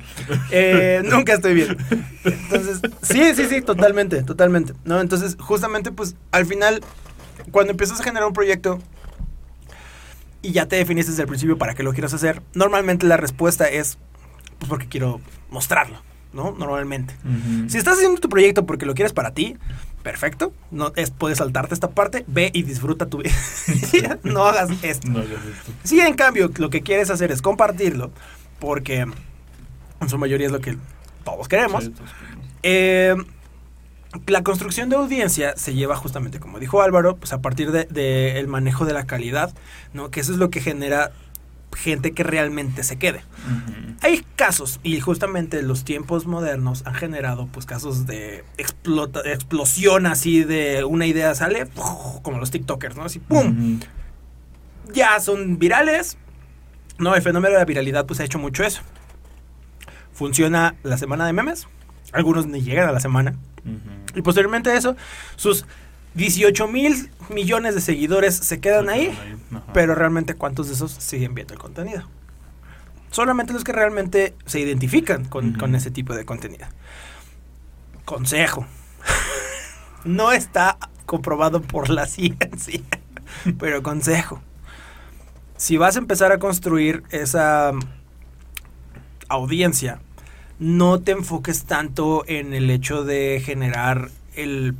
[0.50, 1.76] eh, nunca estoy bien.
[2.24, 4.74] Entonces, sí, sí, sí, totalmente, totalmente.
[4.84, 6.80] No, entonces, justamente, pues, al final,
[7.52, 8.80] cuando empiezas a generar un proyecto
[10.42, 13.66] y ya te definiste desde el principio para qué lo quieras hacer, normalmente la respuesta
[13.66, 13.98] es,
[14.58, 16.50] pues, porque quiero mostrarlo, ¿no?
[16.58, 17.14] Normalmente.
[17.68, 19.56] Si estás haciendo tu proyecto porque lo quieres para ti,
[20.02, 20.52] perfecto.
[20.72, 23.32] No, es, puedes saltarte esta parte, ve y disfruta tu vida.
[24.24, 25.08] no hagas esto.
[25.08, 25.72] No hagas esto.
[25.84, 28.10] Si en cambio lo que quieres hacer es compartirlo,
[28.64, 29.06] porque
[30.00, 30.76] en su mayoría es lo que
[31.24, 31.92] todos queremos, Sí,
[32.62, 33.14] eh,
[34.26, 38.38] la construcción de audiencia se lleva justamente, como dijo Álvaro, pues a partir del de,
[38.38, 39.52] el manejo de la calidad,
[39.92, 40.10] ¿no?
[40.10, 41.12] Que eso es lo que genera
[41.74, 43.22] gente que realmente se quede.
[44.00, 50.44] Hay casos, y justamente los tiempos modernos han generado pues casos de explota, explosión así
[50.44, 52.20] de una idea sale, ¡puf!
[52.22, 53.04] como los TikTokers, ¿no?
[53.04, 53.80] Así, ¡pum!
[54.92, 56.16] Ya son virales.
[56.98, 58.82] No, el fenómeno de la viralidad pues ha hecho mucho eso.
[60.12, 61.66] Funciona la semana de memes.
[62.12, 63.34] Algunos ni llegan a la semana.
[64.14, 64.96] Y posteriormente a eso,
[65.36, 65.66] sus
[66.14, 69.16] 18 mil millones de seguidores se quedan ahí.
[69.72, 72.08] Pero realmente cuántos de esos siguen viendo el contenido.
[73.10, 76.66] Solamente los que realmente se identifican con, con ese tipo de contenido.
[78.04, 78.66] Consejo.
[80.04, 82.80] no está comprobado por la ciencia.
[83.58, 84.40] pero consejo.
[85.64, 87.80] Si vas a empezar a construir esa mm,
[89.30, 89.98] audiencia,
[90.58, 94.74] no te enfoques tanto en el hecho de generar el,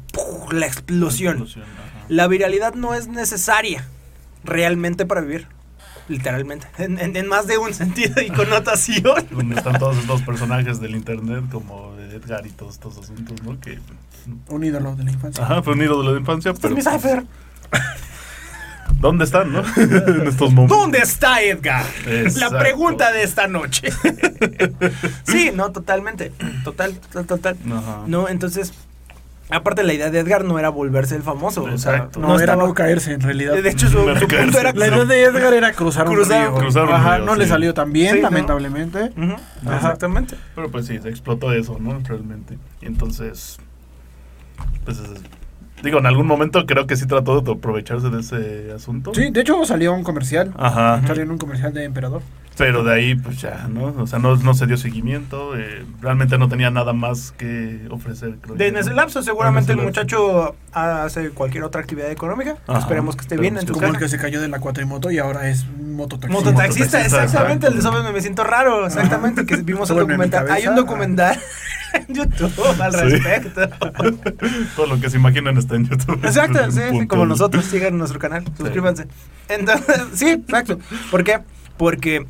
[0.51, 1.47] la explosión.
[2.09, 3.89] La viralidad no es necesaria
[4.45, 5.47] realmente para vivir.
[6.07, 6.67] Literalmente.
[6.77, 9.27] En, en- en más de un sentido y connotación.
[9.31, 13.59] Donde están todos estos personajes del internet, como Edgar y todos estos asuntos, ¿no?
[13.59, 13.79] Que.
[14.49, 15.45] Un ídolo de la infancia.
[15.45, 16.93] Ajá, fue un ídolo de la infancia, Este es pero.
[16.93, 17.25] mi cipher.
[19.01, 19.63] ¿Dónde están, no?
[19.77, 20.79] en estos momentos.
[20.79, 21.85] ¿Dónde está Edgar?
[22.07, 22.55] Exacto.
[22.55, 23.89] La pregunta de esta noche.
[25.25, 26.33] sí, no, totalmente.
[26.65, 27.57] Total, total, total.
[27.73, 28.03] Ajá.
[28.07, 28.73] No, entonces,
[29.51, 31.65] aparte la idea de Edgar no era volverse el famoso.
[31.65, 32.21] O sea, Exacto.
[32.21, 33.55] No, era estaba- no caerse en realidad.
[33.55, 36.55] De hecho, su, No punto era La idea de Edgar era cruzar un Cruzar- río.
[36.55, 38.31] cruzar un Ajá, río, no le salió tan bien, Sí, ¿no?
[38.31, 39.13] lamentablemente.
[39.67, 39.77] Ajá.
[39.77, 40.37] Exactamente.
[40.55, 41.99] Pero pues sí, se explotó eso, ¿no?
[42.01, 42.59] Realmente.
[42.81, 43.59] Y entonces,
[44.85, 45.11] pues es-
[45.85, 49.13] digo, en algún momento creo que sí trató de aprovecharse de ese asunto.
[49.15, 50.53] Sí, de hecho salió un comercial.
[50.57, 51.03] Ajá.
[51.07, 52.23] Salió en un comercial de Emperador.
[52.57, 53.87] Pero de ahí, pues ya, ¿no?
[53.99, 55.57] O sea, no, no se dio seguimiento.
[55.57, 59.81] eh, realmente no tenía nada más que ofrecer, creo De en ese lapso, seguramente En
[59.81, 62.57] el muchacho hace cualquier otra actividad económica.
[62.67, 62.79] Ajá.
[62.79, 65.11] Esperemos que esté bien en Esperemos su Como el que se cayó de la cuatrimoto
[65.11, 66.45] y ahora es mototaxista.
[66.51, 67.83] Mototaxista, exactamente, el de.
[67.83, 70.51] Sobes me siento raro, exactamente, que vimos mi documental.
[70.51, 71.39] Hay un documental
[72.09, 72.99] en YouTube al Sí.
[73.01, 73.69] respecto.
[74.77, 76.21] Todo lo que se imaginan está en YouTube.
[76.25, 77.09] Exacto, Un sí, punto.
[77.09, 79.07] como nosotros, sigan nuestro canal, suscríbanse.
[79.49, 80.79] Entonces, sí, exacto.
[81.11, 81.41] ¿Por qué?
[81.77, 82.27] Porque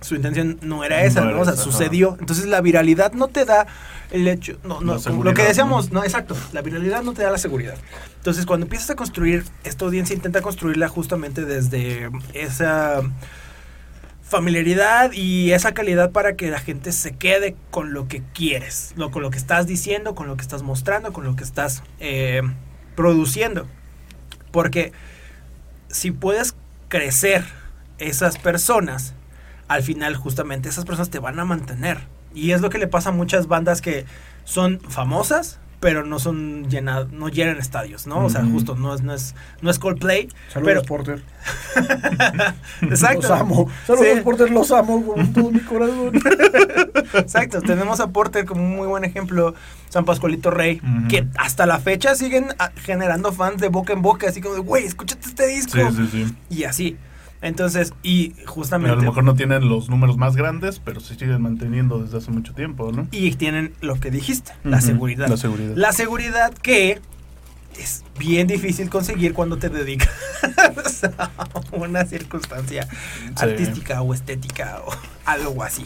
[0.00, 1.32] su intención no era esa, No ¿no?
[1.32, 1.70] era O sea, esa, ajá.
[1.70, 2.16] sucedió.
[2.20, 3.66] Entonces la viralidad no te da
[4.10, 6.00] el hecho, no, no, lo que decíamos, ¿no?
[6.00, 7.76] no, exacto, la viralidad no te da la seguridad.
[8.16, 13.02] Entonces cuando empiezas a construir, esta audiencia intenta construirla justamente desde esa
[14.22, 19.10] familiaridad y esa calidad para que la gente se quede con lo que quieres, lo,
[19.10, 22.42] con lo que estás diciendo, con lo que estás mostrando, con lo que estás eh,
[22.94, 23.66] produciendo.
[24.52, 24.92] Porque
[25.88, 26.54] si puedes
[26.88, 27.44] crecer
[27.98, 29.14] esas personas,
[29.68, 31.98] al final justamente esas personas te van a mantener.
[32.34, 34.04] Y es lo que le pasa a muchas bandas que
[34.44, 38.24] son famosas, pero no son llenadas, no llenan estadios, ¿no?
[38.24, 41.22] O sea, justo no es, no es, no es Coldplay, Saludos, pero Porter.
[42.82, 43.28] exacto.
[43.28, 43.70] Los amo.
[43.86, 44.20] Saludos, Sí.
[44.22, 46.12] Porter, los amo con todo mi corazón.
[47.14, 49.54] Exacto, tenemos a Porter como un muy buen ejemplo,
[49.88, 54.28] San Pascualito Rey, que hasta la fecha siguen ah, generando fans de boca en boca,
[54.28, 55.78] así como de, güey, escúchate este disco.
[55.90, 56.34] Sí, sí, sí.
[56.50, 56.98] Y así.
[57.40, 58.96] Entonces, y A justamente...
[58.96, 62.52] lo mejor no tienen los números más grandes, pero se siguen manteniendo desde hace mucho
[62.54, 63.06] tiempo, ¿no?
[63.12, 65.28] Y tienen lo que dijiste, la seguridad.
[65.28, 65.74] La seguridad.
[65.76, 67.00] La seguridad que
[67.78, 70.10] es bien difícil conseguir cuando te dedicas
[71.18, 71.30] a
[71.70, 72.88] una circunstancia
[73.36, 73.44] Sí.
[73.44, 74.90] artística o estética o
[75.24, 75.84] algo así.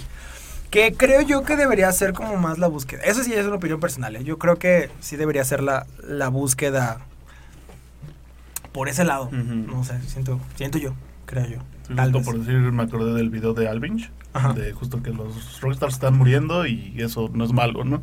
[0.71, 3.03] Que creo yo que debería ser como más la búsqueda.
[3.03, 4.17] Eso sí es una opinión personal.
[4.17, 4.25] ¿eh?
[4.25, 7.01] Yo creo que sí debería ser la, la búsqueda
[8.73, 9.29] por ese lado.
[9.33, 10.95] No sé, siento, siento yo,
[11.33, 11.59] creo yo.
[11.89, 12.24] Sí, Tal vez.
[12.24, 14.53] por decir, me acordé del video de Alvinch, Ajá.
[14.53, 18.03] de justo que los rockstars están muriendo y eso no es malo, ¿no?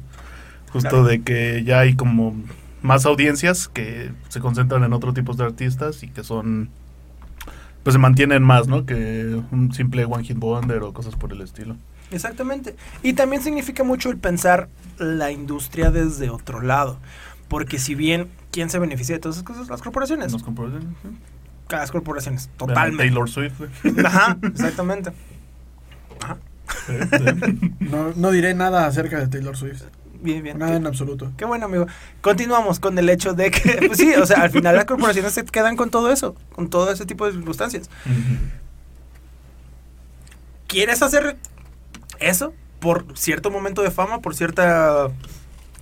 [0.74, 1.04] Justo Claro.
[1.06, 2.36] de que ya hay como
[2.82, 6.70] más audiencias que se concentran en otro tipo de artistas y que son
[7.84, 8.86] pues se mantienen más, ¿no?
[8.86, 11.76] Que un simple one hit wonder o cosas por el estilo.
[12.12, 12.76] Exactamente.
[13.04, 14.68] Y también significa mucho el pensar
[14.98, 16.98] la industria desde otro lado.
[17.48, 19.70] Porque si bien, ¿quién se beneficia de todas esas cosas?
[19.70, 20.32] Las corporaciones.
[20.34, 21.18] Las corporaciones, Vean
[21.78, 23.04] a totalmente.
[23.04, 23.54] Taylor Swift.
[23.58, 24.06] güey.
[24.06, 25.12] Ajá, exactamente.
[26.24, 26.38] Ajá.
[26.86, 27.72] Sí, sí.
[27.80, 29.84] No, no diré nada acerca de Taylor Swift.
[30.22, 30.58] Bien, bien.
[30.60, 31.32] Nada Qué, en absoluto.
[31.38, 31.88] qué bueno, amigo.
[32.22, 35.46] Continuamos con el hecho de que, pues sí, o sea, al final las corporaciones se
[35.46, 37.90] quedan con todo eso, con todo ese tipo de circunstancias.
[40.68, 41.38] ¿Quieres hacer
[42.20, 45.08] eso por cierto momento de fama, por cierta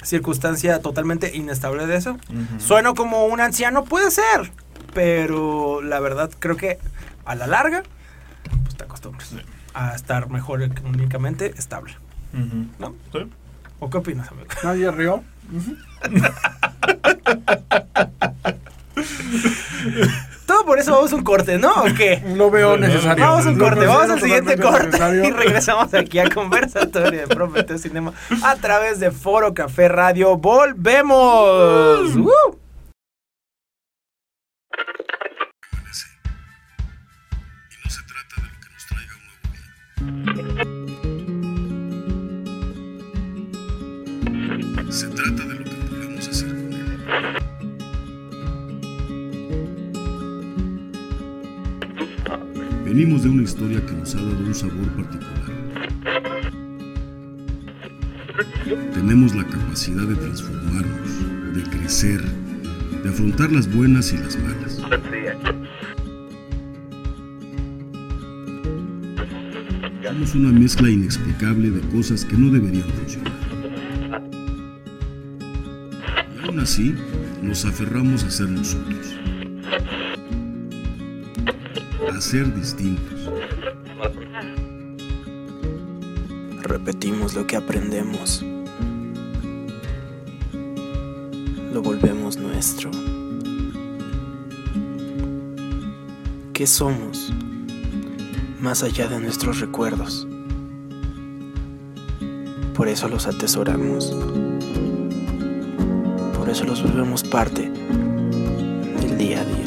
[0.03, 2.11] circunstancia totalmente inestable de eso?
[2.11, 2.59] Ujú.
[2.59, 3.83] ¿Sueno como un anciano?
[3.85, 4.51] Puede ser.
[4.97, 6.79] Pero la verdad creo que
[7.23, 7.83] a la larga,
[8.63, 9.37] pues te acostumbras Sí.
[9.75, 11.93] a estar mejor económicamente estable.
[12.79, 12.95] ¿No?
[13.11, 13.19] Sí.
[13.79, 14.47] ¿O qué opinas, amigo?
[14.63, 15.23] Nadie rió.
[20.47, 21.71] Todo por eso vamos a un corte, ¿no?
[21.83, 22.23] ¿O qué?
[22.35, 23.23] Lo veo necesario.
[23.23, 25.25] Vamos a un corte, vamos al siguiente corte necesario.
[25.25, 30.37] y regresamos aquí a Conversatorio de Prometeo Cinema a través de Foro Café Radio.
[30.37, 32.15] ¡Volvemos!
[32.15, 32.57] ¡Uh!
[44.97, 46.87] Se trata de lo que podemos hacer con él.
[52.83, 55.51] Venimos de una historia que nos ha dado un sabor particular.
[58.95, 62.23] Tenemos la capacidad de transformarnos, de crecer,
[63.03, 64.81] de afrontar las buenas y las malas.
[70.01, 73.56] Somos una mezcla inexplicable de cosas que no deberían funcionar.
[76.68, 76.93] Así,
[77.41, 79.15] nos aferramos a ser nosotros.
[82.13, 83.30] A ser distintos.
[86.61, 88.43] Repetimos lo que aprendemos.
[91.74, 92.91] Lo volvemos nuestro.
[96.53, 97.32] qué somos,
[98.59, 100.28] más allá de nuestros recuerdos.
[102.74, 104.11] Por eso los atesoramos.
[106.47, 107.69] Por eso los volvemos parte
[109.01, 109.65] del día a día.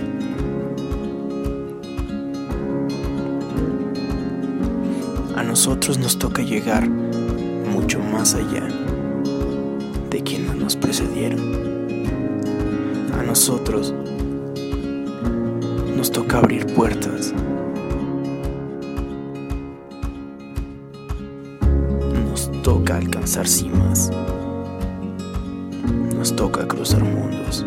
[5.37, 8.66] A nosotros nos toca llegar mucho más allá
[10.09, 11.41] de quienes nos precedieron.
[13.12, 13.95] A nosotros
[15.95, 17.35] nos toca abrir puertas.
[22.24, 24.11] Nos toca alcanzar cimas.
[26.21, 27.64] Nos toca cruzar mundos.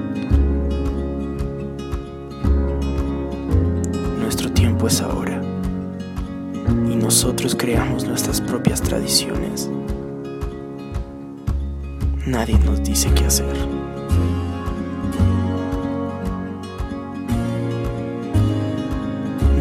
[4.20, 5.42] Nuestro tiempo es ahora.
[6.88, 9.72] Y nosotros creamos nuestras propias tradiciones.
[12.28, 13.58] Nadie nos dice qué hacer.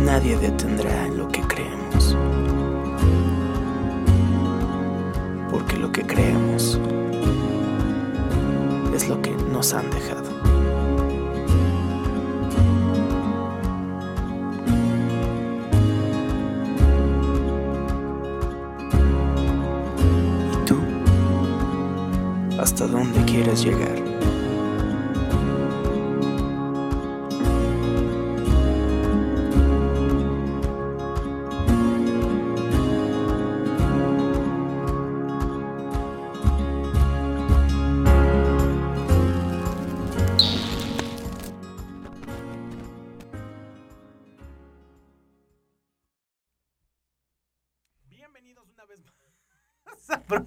[0.04, 2.14] Nadie detendrá lo que creemos.
[5.50, 6.78] Porque lo que creemos
[9.62, 10.28] nos han dejado.
[20.52, 20.78] ¿Y tú?
[22.58, 24.01] ¿Hasta dónde quieres llegar?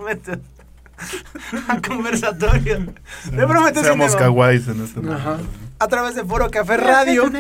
[0.06, 0.40] Más a Prometes.
[1.68, 2.86] A conversatorio.
[3.32, 4.28] De Prometes Seamos Cinema.
[4.28, 5.32] kawaiis en este Ajá.
[5.32, 5.50] momento.
[5.78, 7.30] A través de Foro Café Radio.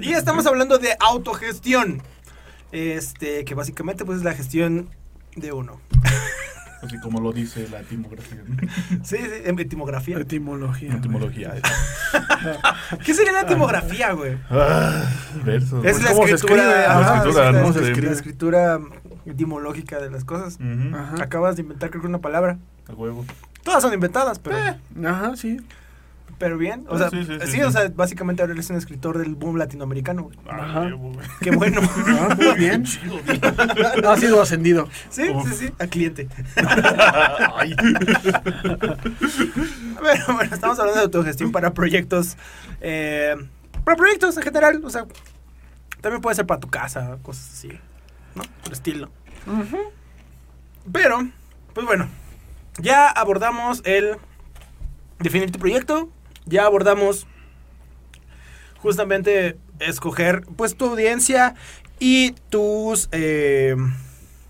[0.00, 2.02] Y estamos hablando de autogestión.
[2.72, 4.90] Este, que básicamente pues es la gestión
[5.36, 5.80] de uno.
[6.84, 8.42] Así como lo dice la etimografía.
[8.46, 8.56] ¿no?
[9.04, 10.18] Sí, sí, en etimografía.
[10.18, 10.88] Etimología.
[10.88, 10.98] güey.
[10.98, 11.54] Etimología.
[13.04, 14.36] ¿Qué sería la etimografía, güey?
[14.50, 15.04] Ah,
[15.44, 15.84] versos.
[15.84, 16.72] Es la ¿Cómo se escritura, La
[17.28, 17.68] es la- ¿no?
[17.68, 18.80] es Se la escritura
[19.26, 20.56] etimológica de las cosas.
[20.60, 21.22] Ujú, Ajá.
[21.22, 22.58] Acabas de inventar creo que una palabra.
[22.88, 23.24] A huevo.
[23.62, 25.58] Todas son inventadas, pero, Ajá, sí.
[26.38, 26.84] Pero bien.
[26.88, 27.72] O Ah, sea, sí, sí, sí, sí, o sí.
[27.76, 30.24] sea, básicamente ahora eres un escritor del boom latinoamericano.
[30.24, 30.36] güey.
[30.48, 30.90] Ah, Ajá.
[31.40, 31.80] Qué bueno.
[32.06, 32.84] Ah, muy bien.
[34.06, 34.88] Ha sido ascendido.
[35.10, 36.28] sí, sí, sí, a cliente.
[37.54, 37.74] Ay.
[40.00, 42.36] Bueno, bueno, estamos hablando de autogestión para proyectos.
[42.80, 43.34] eh,
[43.84, 44.82] para proyectos en general.
[44.84, 45.06] O sea,
[46.00, 47.68] también puede ser para tu casa, cosas así.
[48.34, 48.42] ¿No?
[48.62, 49.10] Por estilo.
[50.92, 51.26] Pero,
[51.72, 52.08] pues bueno,
[52.78, 54.16] ya abordamos el
[55.20, 56.10] definir tu proyecto.
[56.46, 57.26] Ya abordamos
[58.78, 61.54] justamente escoger pues tu audiencia
[61.98, 63.76] y tus eh,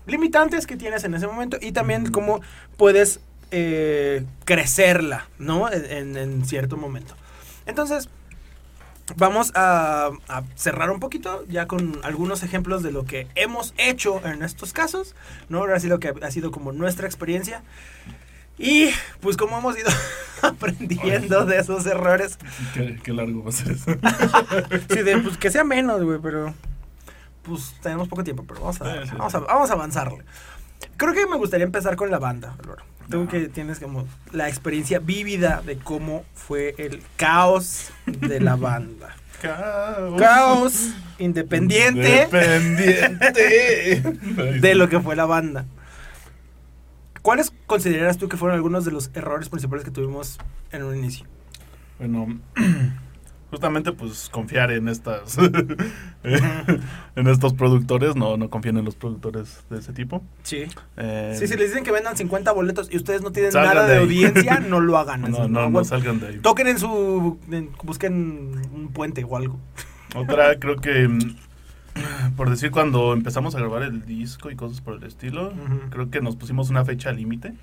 [0.07, 2.41] limitantes que tienes en ese momento y también cómo
[2.77, 3.19] puedes
[3.51, 5.71] eh, crecerla, ¿no?
[5.71, 7.15] En, en- en cierto momento.
[7.65, 8.09] Entonces,
[9.15, 14.21] vamos a, a cerrar un poquito ya con algunos ejemplos de lo que hemos hecho
[14.25, 15.15] en estos casos,
[15.47, 15.59] ¿no?
[15.59, 17.61] Ahora sí lo que ha sido como nuestra experiencia.
[18.57, 18.89] Y
[19.19, 19.89] pues como hemos ido
[20.41, 22.37] aprendiendo de esos errores,
[22.73, 23.91] Qué, qué largo va a ser eso.
[24.89, 26.53] Sí, de, pues que sea menos, güey, pero.
[27.43, 30.23] Pues tenemos poco tiempo, pero vamos a, Sí, sí, vamos a, vamos a avanzarle.
[30.97, 32.55] Creo que me gustaría empezar con la banda.
[33.09, 39.15] Tú que tienes como la experiencia vívida de cómo fue el caos de la banda.
[39.41, 40.19] Caos.
[40.19, 40.89] Caos
[41.19, 44.01] independiente Dependiente.
[44.59, 45.65] de lo que fue la banda.
[47.25, 50.37] ¿Cuáles consideras tú que fueron algunos de los errores principales que tuvimos
[50.71, 51.25] en un inicio?
[51.97, 52.39] Bueno,
[53.49, 55.35] justamente pues confiar en estas
[57.15, 60.21] en estos productores, no, no confíen en los productores de ese tipo.
[60.43, 60.65] Sí.
[60.97, 63.97] Eh, Sí, si les dicen que vendan 50 boletos y ustedes no tienen nada de
[63.97, 65.21] audiencia, no lo hagan.
[65.21, 66.37] no, no, no, salgan de ahí.
[66.39, 67.39] Toquen en su.
[67.49, 69.59] en- busquen un puente o algo.
[70.15, 71.35] Otra, creo que mm,
[72.35, 75.53] por decir cuando empezamos a grabar el disco y cosas por el estilo,
[75.89, 77.53] creo que nos pusimos una fecha límite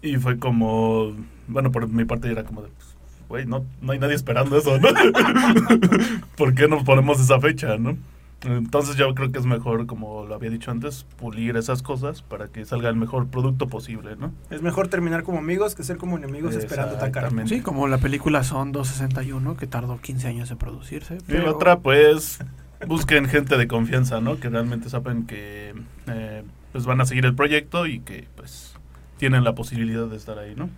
[0.00, 1.12] y fue como,
[1.48, 2.96] bueno, por mi parte era como de, pues,
[3.28, 4.88] güey, no, no hay nadie esperando eso, ¿no?
[6.36, 7.96] ¿Por qué no ponemos esa fecha, no?
[8.44, 12.48] Entonces yo creo que es mejor, como lo había dicho antes, pulir esas cosas para
[12.48, 14.32] que salga el mejor producto posible, ¿no?
[14.50, 17.30] Es mejor terminar como amigos que ser como enemigos esperando atacar.
[17.46, 21.18] Sí, como la película Son 261, que tardó 15 años en producirse.
[21.18, 22.40] Y pero- la otra, pues,
[22.86, 24.38] busquen gente de confianza, ¿no?
[24.40, 25.74] Que realmente saben que
[26.06, 28.74] eh, pues van a seguir el proyecto y que, pues,
[29.18, 30.68] tienen la posibilidad de estar ahí, ¿no?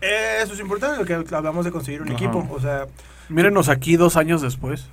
[0.00, 2.16] Eh, Eso es importante, lo que hablamos de conseguir un Ajá.
[2.16, 2.46] equipo.
[2.50, 2.86] O sea,
[3.28, 4.88] Mírenos aquí dos años después.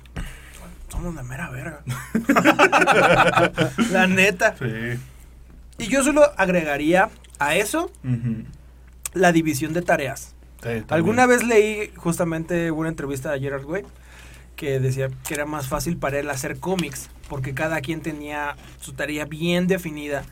[0.88, 1.80] somos la mera verga.
[3.90, 4.54] la neta.
[4.58, 4.98] Sí.
[5.78, 7.90] Y yo solo agregaría a eso
[9.14, 10.34] la división de tareas.
[10.62, 10.84] Sí.
[10.88, 13.82] Alguna vez leí justamente una entrevista de Gerard Way
[14.62, 18.92] que decía que era más fácil para él hacer cómics porque cada quien tenía su
[18.92, 20.22] tarea bien definida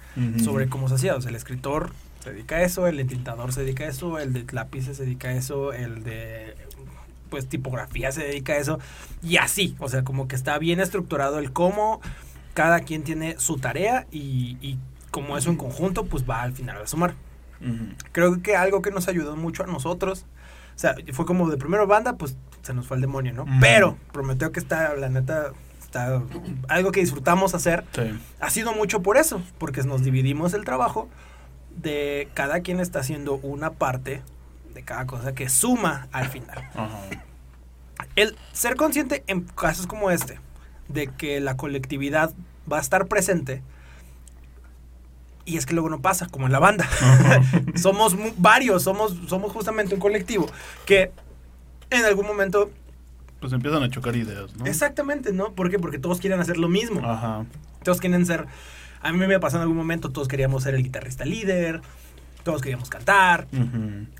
[0.40, 1.16] sobre cómo se hacía.
[1.16, 4.32] O sea, el escritor se dedica a eso, el entintador se dedica a eso, el
[4.32, 6.54] de lápices se dedica a eso, el de
[7.28, 8.78] pues tipografía se dedica a eso
[9.20, 9.74] y así.
[9.80, 12.00] O sea, como que está bien estructurado el cómo
[12.54, 14.78] cada quien tiene su tarea y, y
[15.10, 17.16] como eso en conjunto pues va al final a sumar
[18.12, 20.24] creo que algo que nos ayudó mucho a nosotros,
[20.74, 23.46] o sea, fue como de primero banda, pues se nos fue el demonio, ¿no?
[23.60, 26.22] Pero Prometeo que está, la neta, está
[26.68, 28.18] algo que disfrutamos hacer, Sí.
[28.40, 31.08] ha sido mucho por eso, porque nos dividimos el trabajo
[31.76, 34.22] de cada quien está haciendo una parte
[34.74, 36.58] de cada cosa que suma al final.
[36.74, 37.00] Ajá.
[38.16, 40.38] El ser consciente en casos como este,
[40.88, 42.32] de que la colectividad
[42.70, 43.62] va a estar presente,
[45.44, 46.88] y es que luego no pasa, como en la banda.
[47.74, 50.46] somos varios, somos, somos justamente un colectivo
[50.86, 51.10] que
[51.90, 52.70] en algún momento...
[53.40, 54.66] Pues empiezan a chocar ideas, ¿no?
[54.66, 55.52] Exactamente, ¿no?
[55.54, 55.78] ¿Por qué?
[55.78, 57.00] Porque todos quieren hacer lo mismo.
[57.08, 57.44] Ajá.
[57.82, 58.46] Todos quieren ser...
[59.02, 61.80] A mí me pasó en algún momento, todos queríamos ser el guitarrista líder,
[62.42, 63.46] todos queríamos cantar,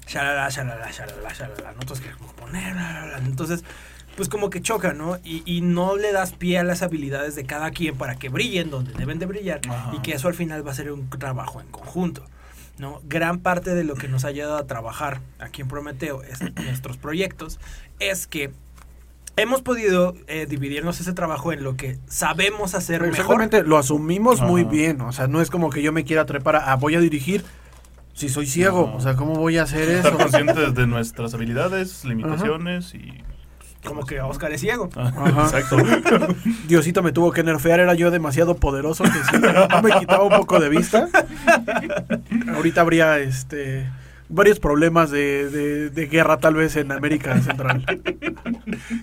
[0.06, 1.80] shalala, shalala, shalala, shalala, ¿no?
[1.80, 2.74] Todos queríamos componer.
[3.26, 3.62] Entonces,
[4.16, 5.18] pues como que choca, ¿no?
[5.22, 8.70] Y, y no le das pie a las habilidades de cada quien para que brillen
[8.70, 9.92] donde deben de brillar Ajá.
[9.94, 12.24] y que eso al final va a ser un trabajo en conjunto.
[12.80, 13.00] ¿No?
[13.04, 16.54] Gran parte de lo que nos ha ayudado a trabajar aquí en Prometeo, es, en
[16.56, 17.60] nuestros proyectos,
[18.00, 18.50] es que
[19.36, 23.18] hemos podido eh, dividirnos ese trabajo en lo que sabemos hacer mejor.
[23.18, 25.00] Exactamente, lo asumimos muy bien.
[25.02, 27.44] O sea, no es como que yo me quiera trepar a, a voy a dirigir
[28.14, 28.92] si soy ciego.
[28.94, 30.18] O sea, ¿cómo voy a hacer Estar eso?
[30.18, 33.22] conscientes de nuestras habilidades, limitaciones y...
[33.84, 34.90] Como que Oscar es ciego.
[34.94, 35.28] Ajá.
[35.44, 35.76] Exacto.
[36.68, 39.38] Diosito me tuvo que nerfear, era yo demasiado poderoso que sí,
[39.70, 41.08] no me quitaba un poco de vista.
[42.54, 43.88] Ahorita habría este
[44.32, 47.84] varios problemas de, de- de guerra tal vez en América Central.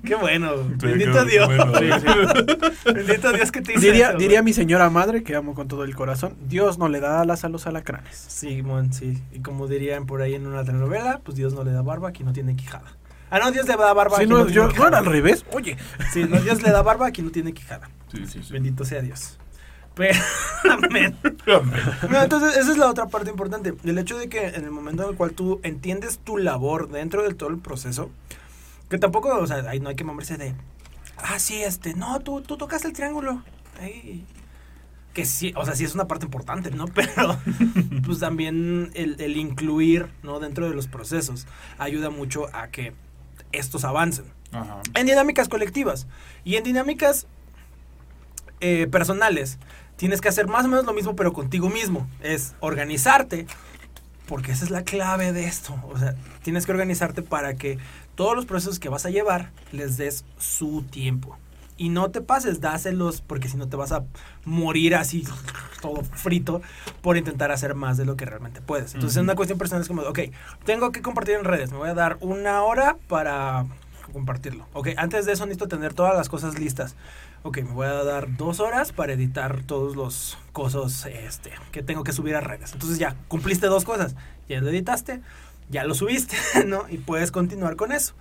[0.05, 0.51] Qué bueno.
[0.80, 1.47] Sí, Bendito qué Dios.
[1.47, 1.65] bueno.
[2.95, 4.45] Bendito Dios que te hizo Diría, eso, diría güey.
[4.45, 7.49] mi señora madre, que amo con todo el corazón, Dios no le da alas a
[7.49, 8.15] los alacranes.
[8.15, 9.21] Sí, mon, sí.
[9.34, 12.23] Y como dirían por ahí en una telenovela, pues Dios no le da barba, aquí
[12.23, 12.86] no tiene quijada.
[13.30, 15.45] Ah, no, Dios le da barba, Sí, aquí no, no, yo, no era al revés.
[15.51, 15.78] Oye,
[16.13, 17.89] Sí, no, Dios le da barba, aquí no tiene quijada.
[18.11, 18.53] Sí, sí, sí.
[18.53, 19.38] Bendito sea Dios.
[19.95, 20.19] Pero,
[20.71, 21.17] amén.
[22.09, 23.73] No, entonces, esa es la otra parte importante.
[23.84, 27.23] El hecho de que en el momento en el cual tú entiendes tu labor dentro
[27.23, 28.11] de todo el proceso,
[28.89, 30.53] que tampoco, o sea, ahí no hay que moverse de,
[31.17, 33.41] ah, sí, este, no, tú, tú tocas el triángulo.
[33.82, 34.25] Ahí.
[35.13, 36.86] Que sí, o sea, sí es una parte importante, ¿no?
[36.93, 37.39] Pero,
[38.05, 40.39] pues también el, el incluir, ¿no?
[40.39, 41.47] Dentro de los procesos
[41.80, 42.93] ayuda mucho a que
[43.58, 44.26] estos avancen.
[44.51, 44.82] Ajá.
[44.93, 46.08] en dinámicas colectivas.
[46.45, 47.28] Y en dinámicas
[48.62, 49.60] eh, personales
[49.97, 52.08] tienes que hacer más o menos lo mismo pero contigo mismo.
[52.22, 53.45] Es organizarte
[54.28, 55.76] porque esa es la clave de esto.
[55.89, 56.16] O sea
[56.47, 57.78] tienes que organizarte para que
[58.16, 61.38] todos los procesos que vas a llevar les des su tiempo
[61.78, 64.03] y no te pases dáselos porque si no te vas a
[64.45, 65.23] morir así
[65.82, 66.61] todo frito
[67.01, 69.23] por intentar hacer más de lo que realmente puedes entonces Ujú.
[69.23, 70.19] una cuestión personal es como ok
[70.65, 73.65] tengo que compartir en redes me voy a dar una hora para
[74.13, 74.65] compartirlo.
[74.73, 76.95] Ok, antes de eso necesito tener todas las cosas listas.
[77.43, 82.03] Ok, me voy a dar dos horas para editar todos los cosas este, que tengo
[82.03, 82.73] que subir a redes.
[82.73, 84.15] Entonces ya, cumpliste dos cosas.
[84.49, 85.21] Ya lo editaste,
[85.69, 86.86] ya lo subiste, ¿no?
[86.89, 88.13] Y puedes continuar con eso.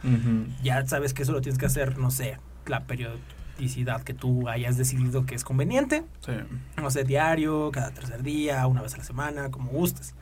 [0.63, 2.85] Ya sabes que eso lo tienes que hacer, no sé, la
[3.57, 6.05] periodicidad que tú hayas decidido que es conveniente.
[6.25, 6.33] Sí.
[6.81, 10.15] No sé, diario, cada tercer día, una vez a la semana, como gustes.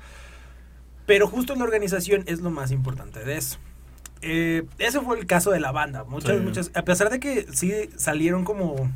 [1.07, 3.59] Pero justo la organización es lo más importante de eso.
[4.23, 6.05] Eh, ese fue el caso de la banda.
[6.05, 6.43] Muchas, Sí.
[6.43, 8.91] muchas, a pesar de que sí salieron como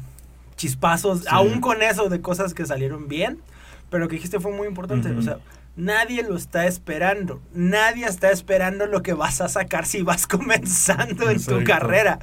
[0.56, 1.26] chispazos, Sí.
[1.30, 3.40] aún con eso de cosas que salieron bien,
[3.90, 5.10] pero que dijiste fue muy importante.
[5.10, 5.18] Ujú.
[5.18, 5.38] O sea,
[5.76, 7.42] nadie lo está esperando.
[7.52, 12.20] Nadie está esperando lo que vas a sacar si vas comenzando en tu carrera.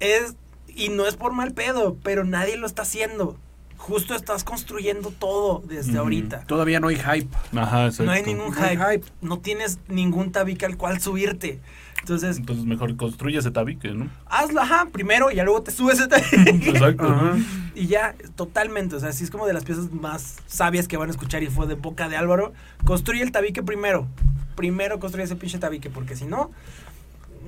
[0.00, 0.34] Es,
[0.76, 3.36] y no es por mal pedo, pero nadie lo está haciendo.
[3.76, 6.44] Justo estás construyendo todo desde ahorita.
[6.46, 7.28] todavía no hay hype.
[7.54, 8.04] Ajá, exacto.
[8.04, 8.78] No hay ningún No hype.
[8.78, 9.06] hype.
[9.20, 11.60] No tienes ningún tabique al cual subirte.
[12.00, 14.08] Entonces, Entonces mejor construye ese tabique, ¿no?
[14.26, 16.70] hazlo, ajá, primero y ya luego te subes ese tabique.
[16.70, 17.04] Exacto.
[17.08, 17.36] Ajá.
[17.74, 18.96] y ya, totalmente.
[18.96, 21.48] O sea, sí es como de las piezas más sabias que van a escuchar y
[21.48, 22.52] fue de boca de Álvaro.
[22.84, 24.06] Construye el tabique primero.
[24.54, 26.50] Primero construye ese pinche tabique, porque si no,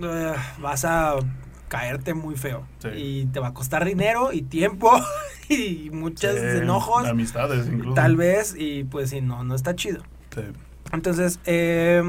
[0.03, 1.16] eh, vas a
[1.68, 2.66] caerte muy feo.
[2.78, 2.88] Sí.
[2.88, 4.90] Y te va a costar dinero y tiempo
[5.48, 7.06] y muchos Sí, enojos.
[7.06, 7.94] Amistades, incluso.
[7.94, 10.02] Tal vez, y pues si no, no está chido.
[10.34, 10.42] Sí.
[10.92, 12.02] Entonces, eh,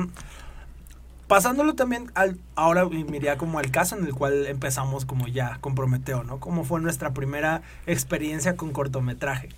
[1.28, 5.58] pasándolo también al, ahora me iría como al caso en el cual empezamos como ya
[5.62, 6.40] con Prometeo, ¿no?
[6.40, 9.50] Como fue nuestra primera experiencia con cortometraje,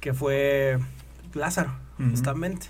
[0.00, 0.78] que fue
[1.34, 1.72] Lázaro,
[2.10, 2.66] justamente.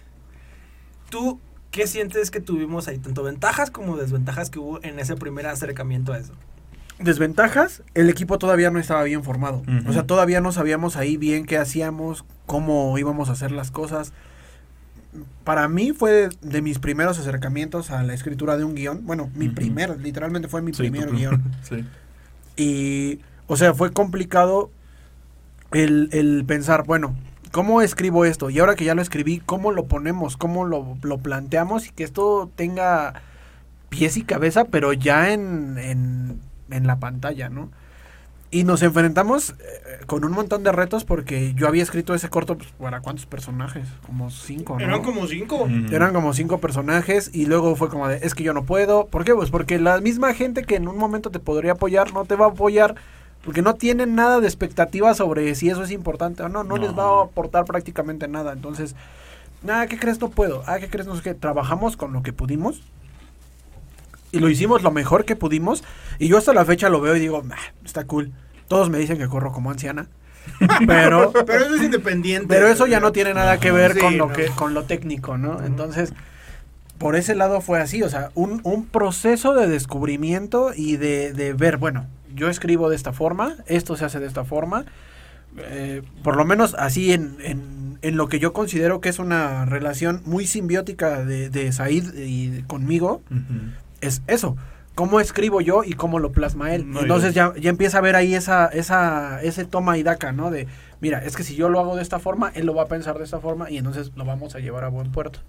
[1.10, 2.98] ¿Tú qué sientes que tuvimos ahí?
[2.98, 6.32] Tanto ventajas como desventajas que hubo en ese primer acercamiento a eso.
[6.98, 9.62] Desventajas, el equipo todavía no estaba bien formado.
[9.86, 14.12] O sea, todavía no sabíamos ahí bien qué hacíamos, cómo íbamos a hacer las cosas.
[15.44, 19.04] Para mí fue de, de mis primeros acercamientos a la escritura de un guion.
[19.06, 21.42] Bueno, mi primer, literalmente fue mi Sí, primer guion.
[21.62, 21.84] Sí.
[22.56, 24.70] Y, o sea, fue complicado
[25.72, 27.16] el, el pensar, bueno,
[27.50, 28.50] ¿cómo escribo esto?
[28.50, 30.36] Y ahora que ya lo escribí, ¿cómo lo ponemos?
[30.36, 31.88] ¿Cómo lo, lo planteamos?
[31.88, 33.14] Y que esto tenga
[33.88, 36.40] pies y cabeza, pero ya en, en,
[36.70, 37.70] en la pantalla, ¿no?
[38.50, 42.56] Y nos enfrentamos eh, con un montón de retos porque yo había escrito ese corto
[42.56, 44.84] pues, para cuántos personajes, como cinco, ¿no?
[44.84, 45.68] Eran como cinco.
[45.90, 49.08] Eran como cinco personajes y luego fue como de, es que yo no puedo.
[49.08, 49.34] ¿Por qué?
[49.34, 52.46] Pues porque la misma gente que en un momento te podría apoyar no te va
[52.46, 52.94] a apoyar
[53.44, 56.62] porque no tienen nada de expectativa sobre si eso es importante o no.
[56.62, 58.52] No, les va a aportar prácticamente nada.
[58.52, 58.94] Entonces,
[59.64, 60.20] nada, ¿qué crees?
[60.20, 60.62] No puedo.
[60.66, 61.08] Ah, ¿qué crees?
[61.08, 61.34] No sé qué.
[61.34, 62.82] Trabajamos con lo que pudimos
[64.34, 65.84] y lo hicimos lo mejor que pudimos.
[66.18, 68.32] Y yo hasta la fecha lo veo y digo, "Ah, está cool.
[68.68, 70.08] Todos me dicen que corro como anciana.
[70.86, 72.48] Pero Pero eso es independiente.
[72.48, 74.32] pero eso ya no tiene nada que ver Sí, con lo no.
[74.34, 75.64] que con lo técnico, ¿no?
[75.64, 76.12] Entonces,
[76.98, 81.54] por ese lado fue así, o sea, un, un proceso de descubrimiento y de, de
[81.54, 84.84] ver, bueno, yo escribo de esta forma, esto se hace de esta forma,
[85.56, 89.64] eh, por lo menos así en, en, en lo que yo considero que es una
[89.64, 93.70] relación muy simbiótica de, de Said y conmigo, Ujú.
[94.06, 94.56] Es eso.
[94.94, 96.88] Cómo escribo yo y cómo lo plasma él.
[96.88, 100.50] No, Entonces ya, ya empieza a ver ahí esa, esa, ese toma y daca, ¿no?
[100.52, 100.68] De,
[101.00, 103.18] mira, es que si yo lo hago de esta forma, él lo va a pensar
[103.18, 105.40] de esta forma y entonces lo vamos a llevar a buen puerto.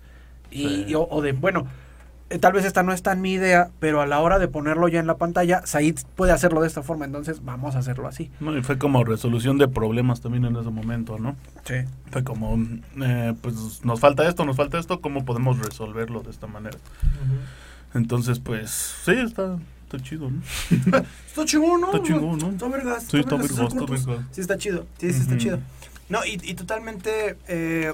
[0.49, 0.85] Y, Sí.
[0.87, 1.67] y o, o de, bueno,
[2.31, 4.87] eh, tal vez esta no es tan mi idea, pero a la hora de ponerlo
[4.87, 8.31] ya en la pantalla, Said puede hacerlo de esta forma, entonces vamos a hacerlo así.
[8.39, 11.35] No, y fue como resolución de problemas también en ese momento, ¿no?
[11.65, 11.75] Sí.
[12.09, 12.57] Fue como,
[12.99, 16.77] eh, pues nos falta esto, nos falta esto, ¿cómo podemos resolverlo de esta manera?
[17.95, 20.41] Entonces, pues, sí, está, está chido, ¿no?
[21.27, 21.87] Está chingón, ¿no?
[21.93, 22.49] Está chingón, ¿no?
[22.51, 23.03] Está vergas.
[23.09, 24.25] Sí, está vergas, está vergas.
[24.31, 24.85] Sí, está chido.
[24.99, 25.59] Sí, sí, está chido.
[26.09, 27.93] No, y, y totalmente, eh,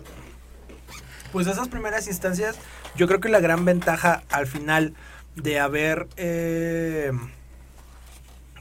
[1.32, 2.58] pues esas primeras instancias,
[2.98, 4.94] yo creo que la gran ventaja al final
[5.36, 7.12] de haber eh,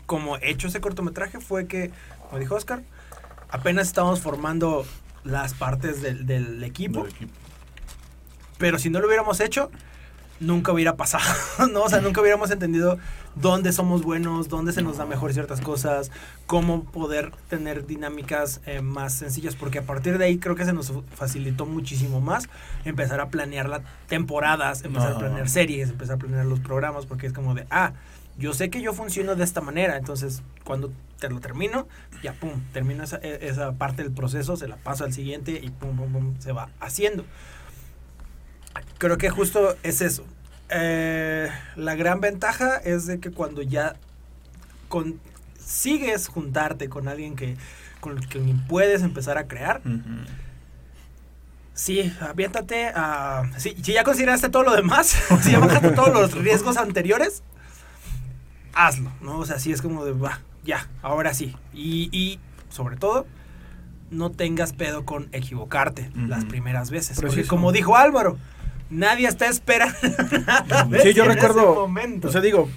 [0.06, 1.90] como hecho ese cortometraje fue que,
[2.28, 2.82] como dijo Oscar,
[3.50, 4.86] apenas estábamos formando
[5.24, 7.32] las partes del, del equipo, Del equipo.
[8.58, 9.70] pero si no lo hubiéramos hecho,
[10.40, 11.24] nunca hubiera pasado,
[11.72, 11.82] ¿no?
[11.82, 12.98] O sea, nunca hubiéramos entendido
[13.36, 16.10] dónde somos buenos, dónde se nos da mejor ciertas cosas,
[16.46, 20.72] cómo poder tener dinámicas eh, más sencillas, porque a partir de ahí creo que se
[20.72, 22.48] nos facilitó muchísimo más
[22.84, 27.26] empezar a planear las temporadas, empezar a planear series, empezar a planear los programas, porque
[27.26, 27.92] es como de, ah,
[28.38, 31.86] yo sé que yo funciono de esta manera, entonces cuando te lo termino,
[32.22, 35.68] ya pum, termino esa, e- esa parte del proceso, se la paso al siguiente y
[35.68, 37.24] pum, pum, pum, se va haciendo.
[38.98, 40.24] Creo que justo es eso.
[40.68, 43.96] Eh, la gran ventaja es de que cuando ya
[44.88, 47.56] consigues juntarte con alguien que
[48.00, 49.82] con quien puedes empezar a crear,
[51.74, 53.50] sí, aviéntate a...
[53.58, 57.42] sí, si ya consideraste todo lo demás, si ya bajaste todos los riesgos anteriores,
[58.74, 59.38] hazlo, ¿no?
[59.38, 61.54] O sea, sí es como de, va, ya, ahora sí.
[61.74, 62.38] Y, y,
[62.70, 63.26] sobre todo,
[64.10, 67.20] no tengas pedo con equivocarte las primeras veces.
[67.20, 68.38] Porque como dijo Álvaro,
[68.90, 69.96] nadie está esperando
[70.46, 72.28] nada de Sí, yo ti en ese recuerdo, momento.
[72.28, 72.68] o sea, digo,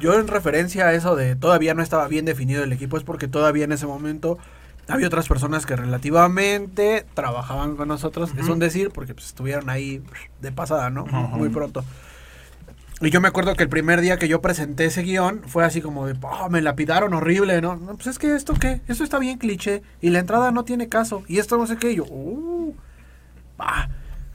[0.00, 3.28] yo en referencia a eso de todavía no estaba bien definido el equipo, es porque
[3.28, 4.38] todavía en ese momento
[4.88, 10.02] había otras personas que relativamente trabajaban con nosotros, es un decir, porque pues, estuvieron ahí
[10.40, 11.04] de pasada, ¿no?
[11.06, 11.84] Muy pronto.
[13.00, 15.80] Y yo me acuerdo que el primer día que yo presenté ese guion fue así
[15.80, 17.76] como de, "Oh, me lapidaron horrible, ¿no?
[17.76, 20.88] No, Pues es que esto qué, esto está bien cliché y la entrada no tiene
[20.88, 22.74] caso y esto no sé qué, y yo, uh,
[23.56, 23.88] bah.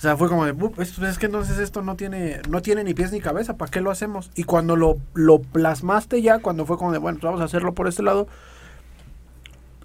[0.03, 2.93] O sea, fue como de, "Bu, es, que entonces esto no tiene, no tiene ni
[2.93, 4.31] pies ni cabeza, ¿para qué lo hacemos?
[4.35, 7.73] Y cuando lo, lo plasmaste ya, cuando fue como de, bueno, pues vamos a hacerlo
[7.73, 8.27] por este lado,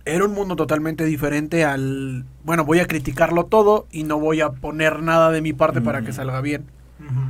[0.04, 4.50] era un mundo totalmente diferente al, bueno, voy a criticarlo todo y no voy a
[4.50, 6.64] poner nada de mi parte para que salga bien.
[6.98, 7.20] Ujú.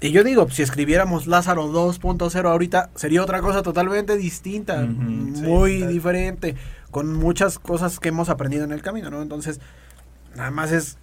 [0.00, 5.42] Y yo digo, si escribiéramos Lázaro 2.0 ahorita, sería otra cosa totalmente distinta, Ujú, sí,
[5.42, 5.92] muy tal.
[5.92, 6.56] diferente,
[6.90, 9.20] con muchas cosas que hemos aprendido en el camino, ¿no?
[9.20, 9.60] Entonces,
[10.34, 10.96] nada más es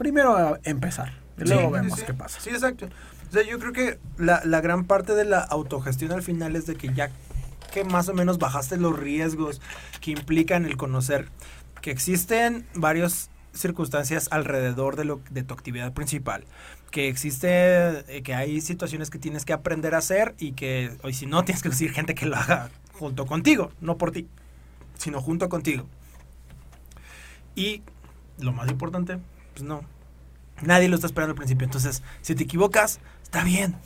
[0.00, 2.40] primero a empezar, y luego Sí, vemos sí, qué pasa.
[2.40, 2.88] Sí, exacto.
[3.28, 6.66] O sea, yo creo que la, la gran parte de la autogestión al final es
[6.66, 7.10] de que ya
[7.70, 9.60] que más o menos bajaste los riesgos
[10.00, 11.28] que implican el conocer
[11.82, 16.44] que existen varios circunstancias alrededor de, lo, de tu actividad principal.
[16.90, 21.10] Que existe, eh, que hay situaciones que tienes que aprender a hacer y que, o
[21.10, 24.28] si no, tienes que conseguir gente que lo haga junto contigo, no por ti,
[24.98, 25.86] sino junto contigo.
[27.54, 27.82] Y
[28.38, 29.18] lo más importante,
[29.52, 29.82] pues no,
[30.62, 31.64] nadie lo está esperando al principio.
[31.64, 33.76] Entonces, si te equivocas, está bien.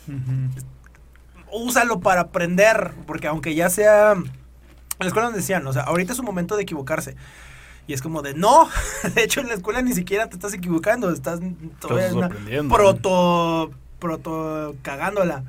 [1.52, 4.12] Úsalo para aprender, porque aunque ya sea...
[4.12, 7.16] En la escuela nos decían, o sea, ahorita es un momento de equivocarse.
[7.86, 8.68] Y es como de, no,
[9.14, 11.40] de hecho en la escuela ni siquiera te estás equivocando, estás
[11.80, 15.45] todavía en una proto, proto cagándola.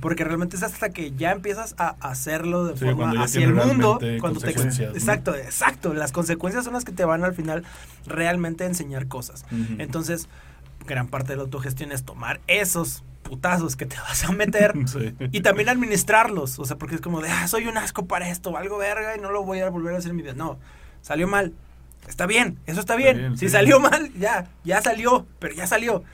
[0.00, 3.98] Porque realmente es hasta que ya empiezas a hacerlo de Sí, forma hacia el mundo.
[4.20, 5.94] Cuando te, exacto, exacto.
[5.94, 7.64] Las consecuencias son las que te van al final
[8.06, 9.44] realmente a enseñar cosas.
[9.78, 10.28] Entonces,
[10.86, 15.14] gran parte de la autogestión es tomar esos putazos que te vas a meter Sí.
[15.32, 16.58] y también administrarlos.
[16.60, 19.20] O sea, porque es como de, ah, soy un asco para esto, algo verga y
[19.20, 20.34] no lo voy a volver a hacer en mi vida.
[20.34, 20.58] No,
[21.02, 21.52] salió mal.
[22.06, 23.16] Está bien, eso está bien.
[23.18, 23.52] bien, si sí.
[23.52, 26.04] salió mal, ya, ya salió, pero ya salió.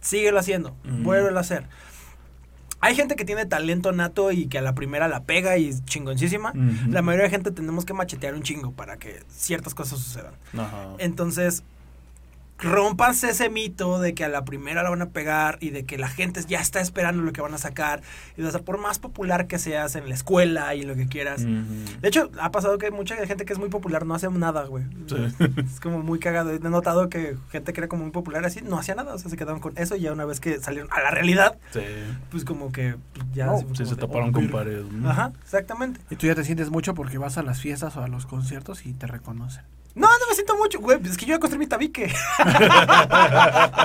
[0.00, 1.64] Síguelo haciendo, vuélvelo a hacer.
[2.82, 5.84] Hay gente que tiene talento nato y que a la primera la pega y es
[5.84, 6.52] chingoncísima.
[6.88, 10.32] La mayoría de gente tenemos que machetear un chingo para que ciertas cosas sucedan.
[10.54, 10.88] Ajá.
[10.98, 11.62] Entonces,
[12.60, 15.98] rompanse ese mito de que a la primera la van a pegar y de que
[15.98, 18.02] la gente ya está esperando lo que van a sacar.
[18.36, 21.44] Y o sea, por más popular que seas en la escuela y lo que quieras.
[21.44, 24.84] De hecho, ha pasado que mucha gente que es muy popular no hace nada, güey.
[25.06, 25.16] Sí.
[25.58, 26.52] Es como muy cagado.
[26.52, 29.14] He notado que gente que era como muy popular así no hacía nada.
[29.14, 31.58] O sea, se quedaron con eso y ya una vez que salieron a la realidad,
[31.72, 31.80] Sí.
[32.30, 32.96] pues como que
[33.32, 33.46] ya...
[33.46, 34.82] No, Sí, se de, taparon oh, con pared.
[34.84, 35.10] ¿no?
[35.10, 36.00] Ajá, exactamente.
[36.10, 38.86] Y tú ya te sientes mucho porque vas a las fiestas o a los conciertos
[38.86, 39.64] y te reconocen.
[39.94, 40.98] No, no me siento mucho, güey.
[41.04, 42.12] Es que yo voy a construir mi tabique.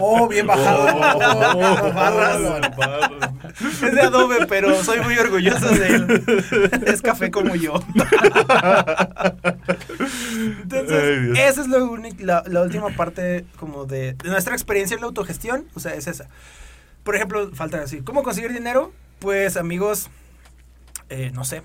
[0.01, 0.85] Oh, bien bajado.
[1.15, 2.75] Oh, Barras.
[2.77, 3.11] barras.
[3.61, 6.23] Es de adobe, pero soy muy orgulloso de él.
[6.85, 7.73] Es café como yo.
[10.61, 14.95] Entonces, Ay, esa es lo único- la, la última parte como de, de nuestra experiencia
[14.95, 15.65] en la autogestión.
[15.75, 16.27] O sea, es esa.
[17.03, 18.91] Por ejemplo, falta decir, ¿cómo conseguir dinero?
[19.19, 20.09] Pues, amigos,
[21.09, 21.61] eh, no sé.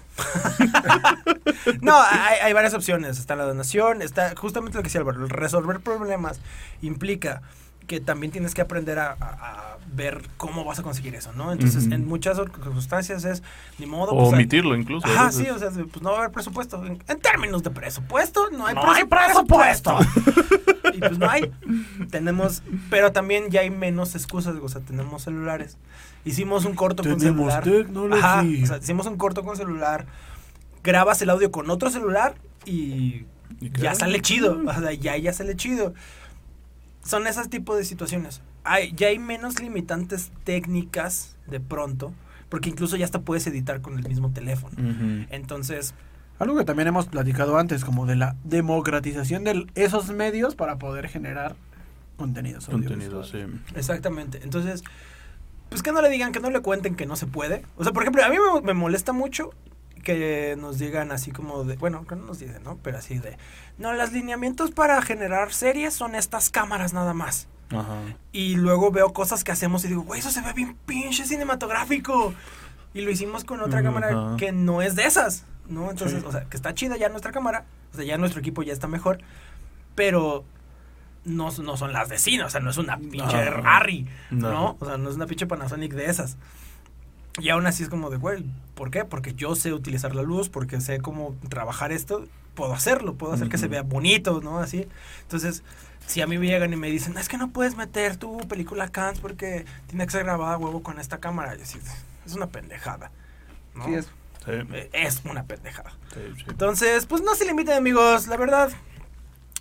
[1.80, 3.18] no, hay, hay varias opciones.
[3.18, 5.26] Está la donación, está justamente lo que decía Álvaro.
[5.26, 6.40] Resolver problemas
[6.82, 7.42] implica
[7.90, 11.50] que también tienes que aprender a, a- a ver cómo vas a conseguir eso, ¿no?
[11.50, 13.42] Entonces, en muchas circunstancias es
[13.80, 14.12] ni modo.
[14.12, 15.08] O pues, omitirlo incluso.
[15.08, 15.42] a Ajá, veces.
[15.46, 16.86] sí, o sea, pues no va a haber presupuesto.
[16.86, 19.98] En, en términos de presupuesto, no hay No hay presupuesto.
[20.94, 21.50] y pues no hay.
[22.10, 25.76] Tenemos, pero también ya hay menos excusas, o sea, tenemos celulares.
[26.24, 27.64] Hicimos un corto con celular.
[28.12, 30.06] Ajá, o sea, hicimos un corto con celular.
[30.84, 33.24] Grabas el audio con otro celular y
[33.60, 34.60] ¿Y ya sale chido.
[34.64, 35.94] O sea, ya, ya sale chido.
[37.04, 38.42] Son esos tipos de situaciones.
[38.64, 42.12] Hay, ya hay menos limitantes técnicas de pronto.
[42.48, 44.74] Porque incluso ya hasta puedes editar con el mismo teléfono.
[45.30, 45.94] Entonces,
[46.40, 51.08] Algo que también hemos platicado antes, como de la democratización de esos medios para poder
[51.08, 51.54] generar
[52.16, 52.66] contenidos.
[52.66, 53.60] Contenido, audiovisuales.
[53.68, 53.74] sí.
[53.76, 54.40] exactamente.
[54.42, 54.82] Entonces,
[55.68, 57.64] pues que no le digan, que no le cuenten que no se puede.
[57.76, 59.50] O sea, por ejemplo, a mí me, me molesta mucho
[60.02, 62.78] que nos digan así como de, bueno, que no nos dicen, ¿no?
[62.82, 63.36] Pero así de,
[63.78, 67.48] no, los lineamientos para generar series son estas cámaras nada más.
[67.70, 68.00] Ajá.
[68.32, 72.34] Y luego veo cosas que hacemos y digo, güey, eso se ve bien pinche cinematográfico.
[72.92, 75.90] Y lo hicimos con otra cámara que no es de esas, ¿no?
[75.90, 76.26] Entonces, Sí.
[76.26, 78.88] o sea, que está chida ya nuestra cámara, o sea, ya nuestro equipo ya está
[78.88, 79.20] mejor,
[79.94, 80.44] pero
[81.24, 83.62] no, no son las de cine, o sea, no es una pinche No.
[83.64, 84.50] Harry, ¿no.
[84.50, 84.76] No.
[84.80, 86.36] O sea, no es una pinche Panasonic de esas.
[87.38, 89.04] Y aún así es como de, güey, ¿por qué?
[89.04, 93.48] Porque yo sé utilizar la luz, porque sé cómo trabajar esto, puedo hacerlo, puedo hacer
[93.48, 94.58] que se vea bonito, ¿no?
[94.58, 94.86] Así.
[95.22, 95.62] Entonces,
[96.06, 98.88] si a mí me llegan y me dicen, es que no puedes meter tu película
[98.88, 101.78] Cans porque tiene que ser grabada a huevo con esta cámara, yo así,
[102.26, 103.10] es una pendejada.
[103.74, 103.84] ¿no?
[103.84, 104.06] Sí, es.
[104.44, 105.92] Sí, Eh, Es una pendejada.
[106.14, 106.44] sí, sí.
[106.48, 108.70] Entonces, pues no se limiten, amigos, la verdad.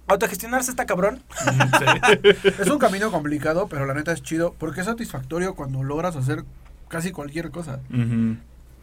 [0.08, 1.22] Autogestionarse está cabrón.
[1.38, 2.30] Sí.
[2.60, 6.44] Es un camino complicado, pero la neta es chido porque es satisfactorio cuando logras hacer
[6.90, 7.80] casi cualquier cosa.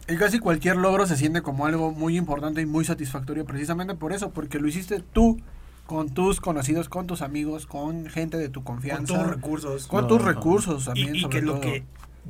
[0.09, 4.13] Y casi cualquier logro se siente como algo muy importante y muy satisfactorio precisamente por
[4.13, 5.39] eso, porque lo hiciste tú
[5.85, 9.87] con tus conocidos, con tus amigos, con gente de tu Con confianza, tus recursos.
[9.87, 11.15] con tus recursos Y, también.
[11.15, 11.83] y sobre que lo que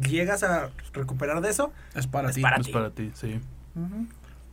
[0.07, 2.41] llegas a recuperar de eso, es para es ti.
[2.41, 2.71] para Es ti.
[2.73, 3.39] para ti, sí.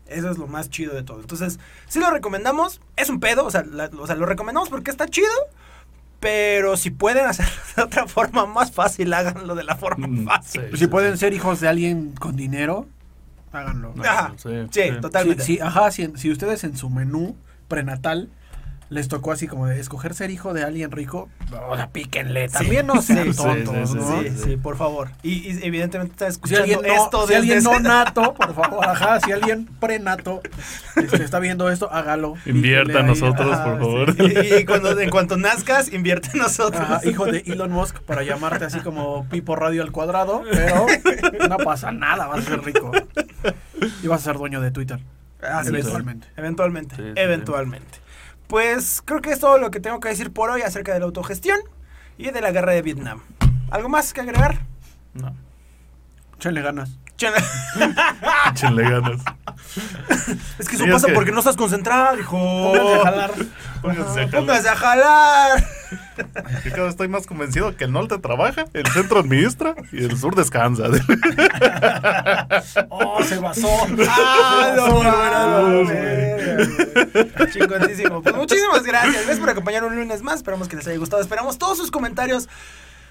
[0.07, 1.21] Eso es lo más chido de todo.
[1.21, 2.81] Entonces, sí lo recomendamos.
[2.97, 5.29] Es un pedo, o sea, la- o sea, lo recomendamos porque está chido.
[6.25, 10.63] Pero si pueden hacerlo de otra forma más fácil, háganlo de la forma Mm, fácil.
[10.73, 10.77] sí.
[10.79, 12.87] Si pueden ser hijos de alguien con dinero,
[13.53, 13.93] háganlo.
[14.03, 14.33] Ajá.
[14.37, 15.01] sí, Sí, sí.
[15.03, 15.43] totalmente.
[15.45, 17.37] Sí, ajá, si, si ustedes en su menú
[17.69, 18.31] prenatal
[18.95, 21.29] les tocó así como de escoger ser hijo de alguien rico,
[21.69, 22.49] o sea, píquenle.
[22.49, 24.23] También no sean tontos, sí, sí, ¿no?
[24.23, 25.11] Sí, sí, por favor.
[25.25, 28.87] Y, y evidentemente está Si escuchando alguien, no, esto si alguien no nato, por favor,
[28.87, 30.41] ajá, si alguien prenato
[30.95, 32.35] este, está viendo esto, hágalo.
[32.47, 34.15] Invierta a nosotros, Ajá, por favor.
[34.15, 34.23] sí.
[34.23, 36.81] Y, y cuando, en cuanto nazcas, invierte en nosotros.
[36.81, 40.87] Ajá, hijo de Elon Musk para llamarte así como Pipo Radio al cuadrado, pero
[41.49, 42.93] no pasa nada, vas a ser rico.
[44.05, 45.01] Y vas a ser dueño de Twitter.
[45.67, 46.29] Eventualmente.
[46.37, 46.97] Eventualmente.
[46.97, 48.04] Sí, sí, eventualmente.
[48.47, 51.07] Pues creo que es todo lo que tengo que decir por hoy acerca de la
[51.07, 51.59] autogestión
[52.19, 53.23] y de la guerra de Vietnam.
[53.71, 54.61] ¿Algo más que agregar?
[55.15, 55.35] No.
[56.37, 56.99] Échenle ganas.
[58.51, 59.23] Échenle ganas.
[60.59, 62.37] Es que eso es pasa que- porque no estás concentrado, hijo.
[62.73, 63.31] Pónganse a jalar.
[63.83, 64.31] Pónganse a jalar.
[64.31, 65.65] Póngase a jalar.
[66.65, 70.17] Yo cada vez estoy más convencido que el norte trabaja, el centro administra y el
[70.19, 70.85] sur descansa.
[72.89, 73.69] Oh, se basó.
[74.09, 75.03] Ah, Se no, basó,
[75.69, 78.23] no, verga, Chingoncísimo.
[78.23, 79.15] Pues muchísimas gracias.
[79.15, 80.37] Gracias por acompañar un lunes más.
[80.37, 81.23] Esperamos que les haya gustado.
[81.23, 82.49] Esperamos todos sus comentarios.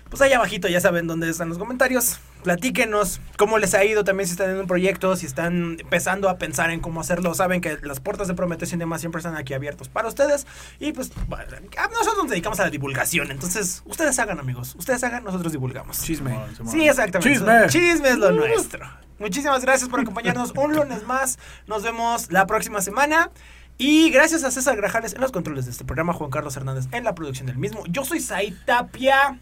[0.09, 2.19] Pues ahí abajito ya saben dónde están los comentarios.
[2.43, 6.37] Platíquenos cómo les ha ido también si están en un proyecto, si están empezando a
[6.37, 7.33] pensar en cómo hacerlo.
[7.33, 10.45] Saben que las puertas de Prometheus y demás siempre están aquí abiertos para ustedes.
[10.79, 11.45] Y pues bueno,
[11.91, 13.31] nosotros nos dedicamos a la divulgación.
[13.31, 14.75] Entonces, ustedes hagan amigos.
[14.77, 16.01] Ustedes hagan, nosotros divulgamos.
[16.01, 16.37] Chisme.
[16.69, 17.33] Sí, exactamente.
[17.33, 17.67] Chisme.
[17.69, 18.85] Chisme es lo nuestro.
[19.19, 21.39] Muchísimas gracias por acompañarnos un lunes más.
[21.67, 23.31] Nos vemos la próxima semana.
[23.77, 27.03] Y gracias a César Grajales en los controles de este programa, Juan Carlos Hernández en
[27.03, 27.83] la producción del mismo.
[27.87, 29.39] Yo soy Said Tapia.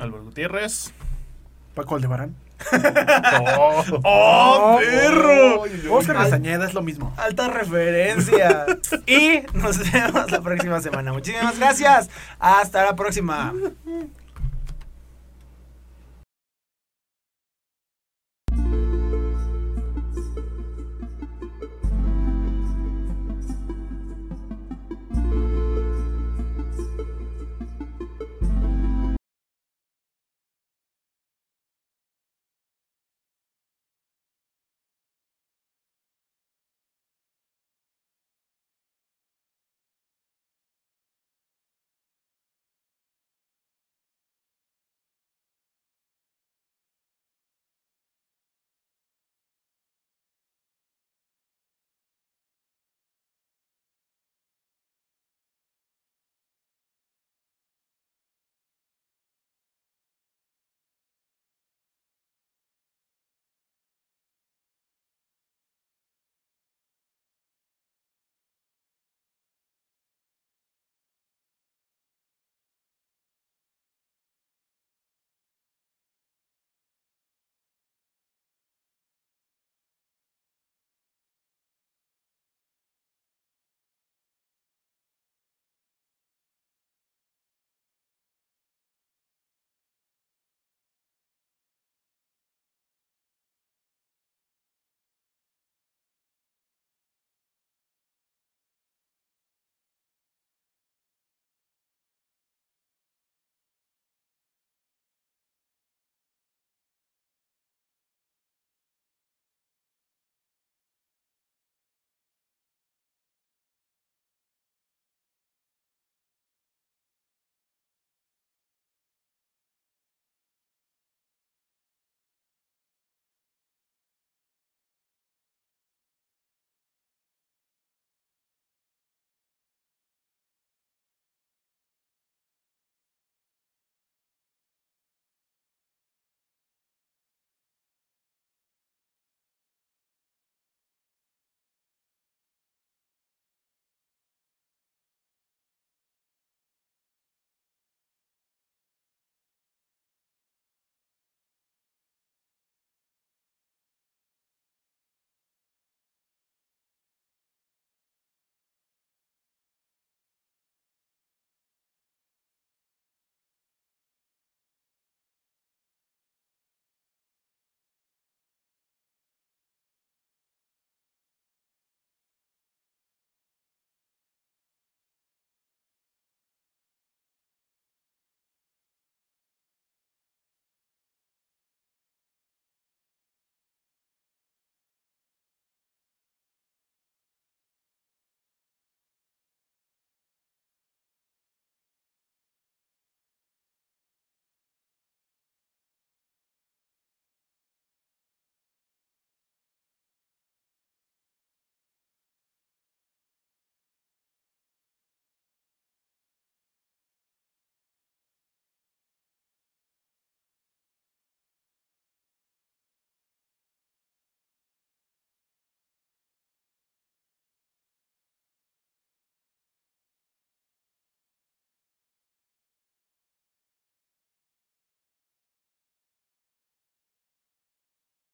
[0.00, 0.92] Álvaro Gutiérrez.
[1.74, 2.34] Paco Aldebarán.
[3.56, 5.64] Oh, ¡Oh, perro!
[5.90, 7.12] Oscar Castañeda es lo mismo.
[7.16, 8.66] Alta referencia.
[9.06, 11.12] y nos vemos la próxima semana.
[11.12, 12.08] Muchísimas gracias.
[12.38, 13.52] Hasta la próxima.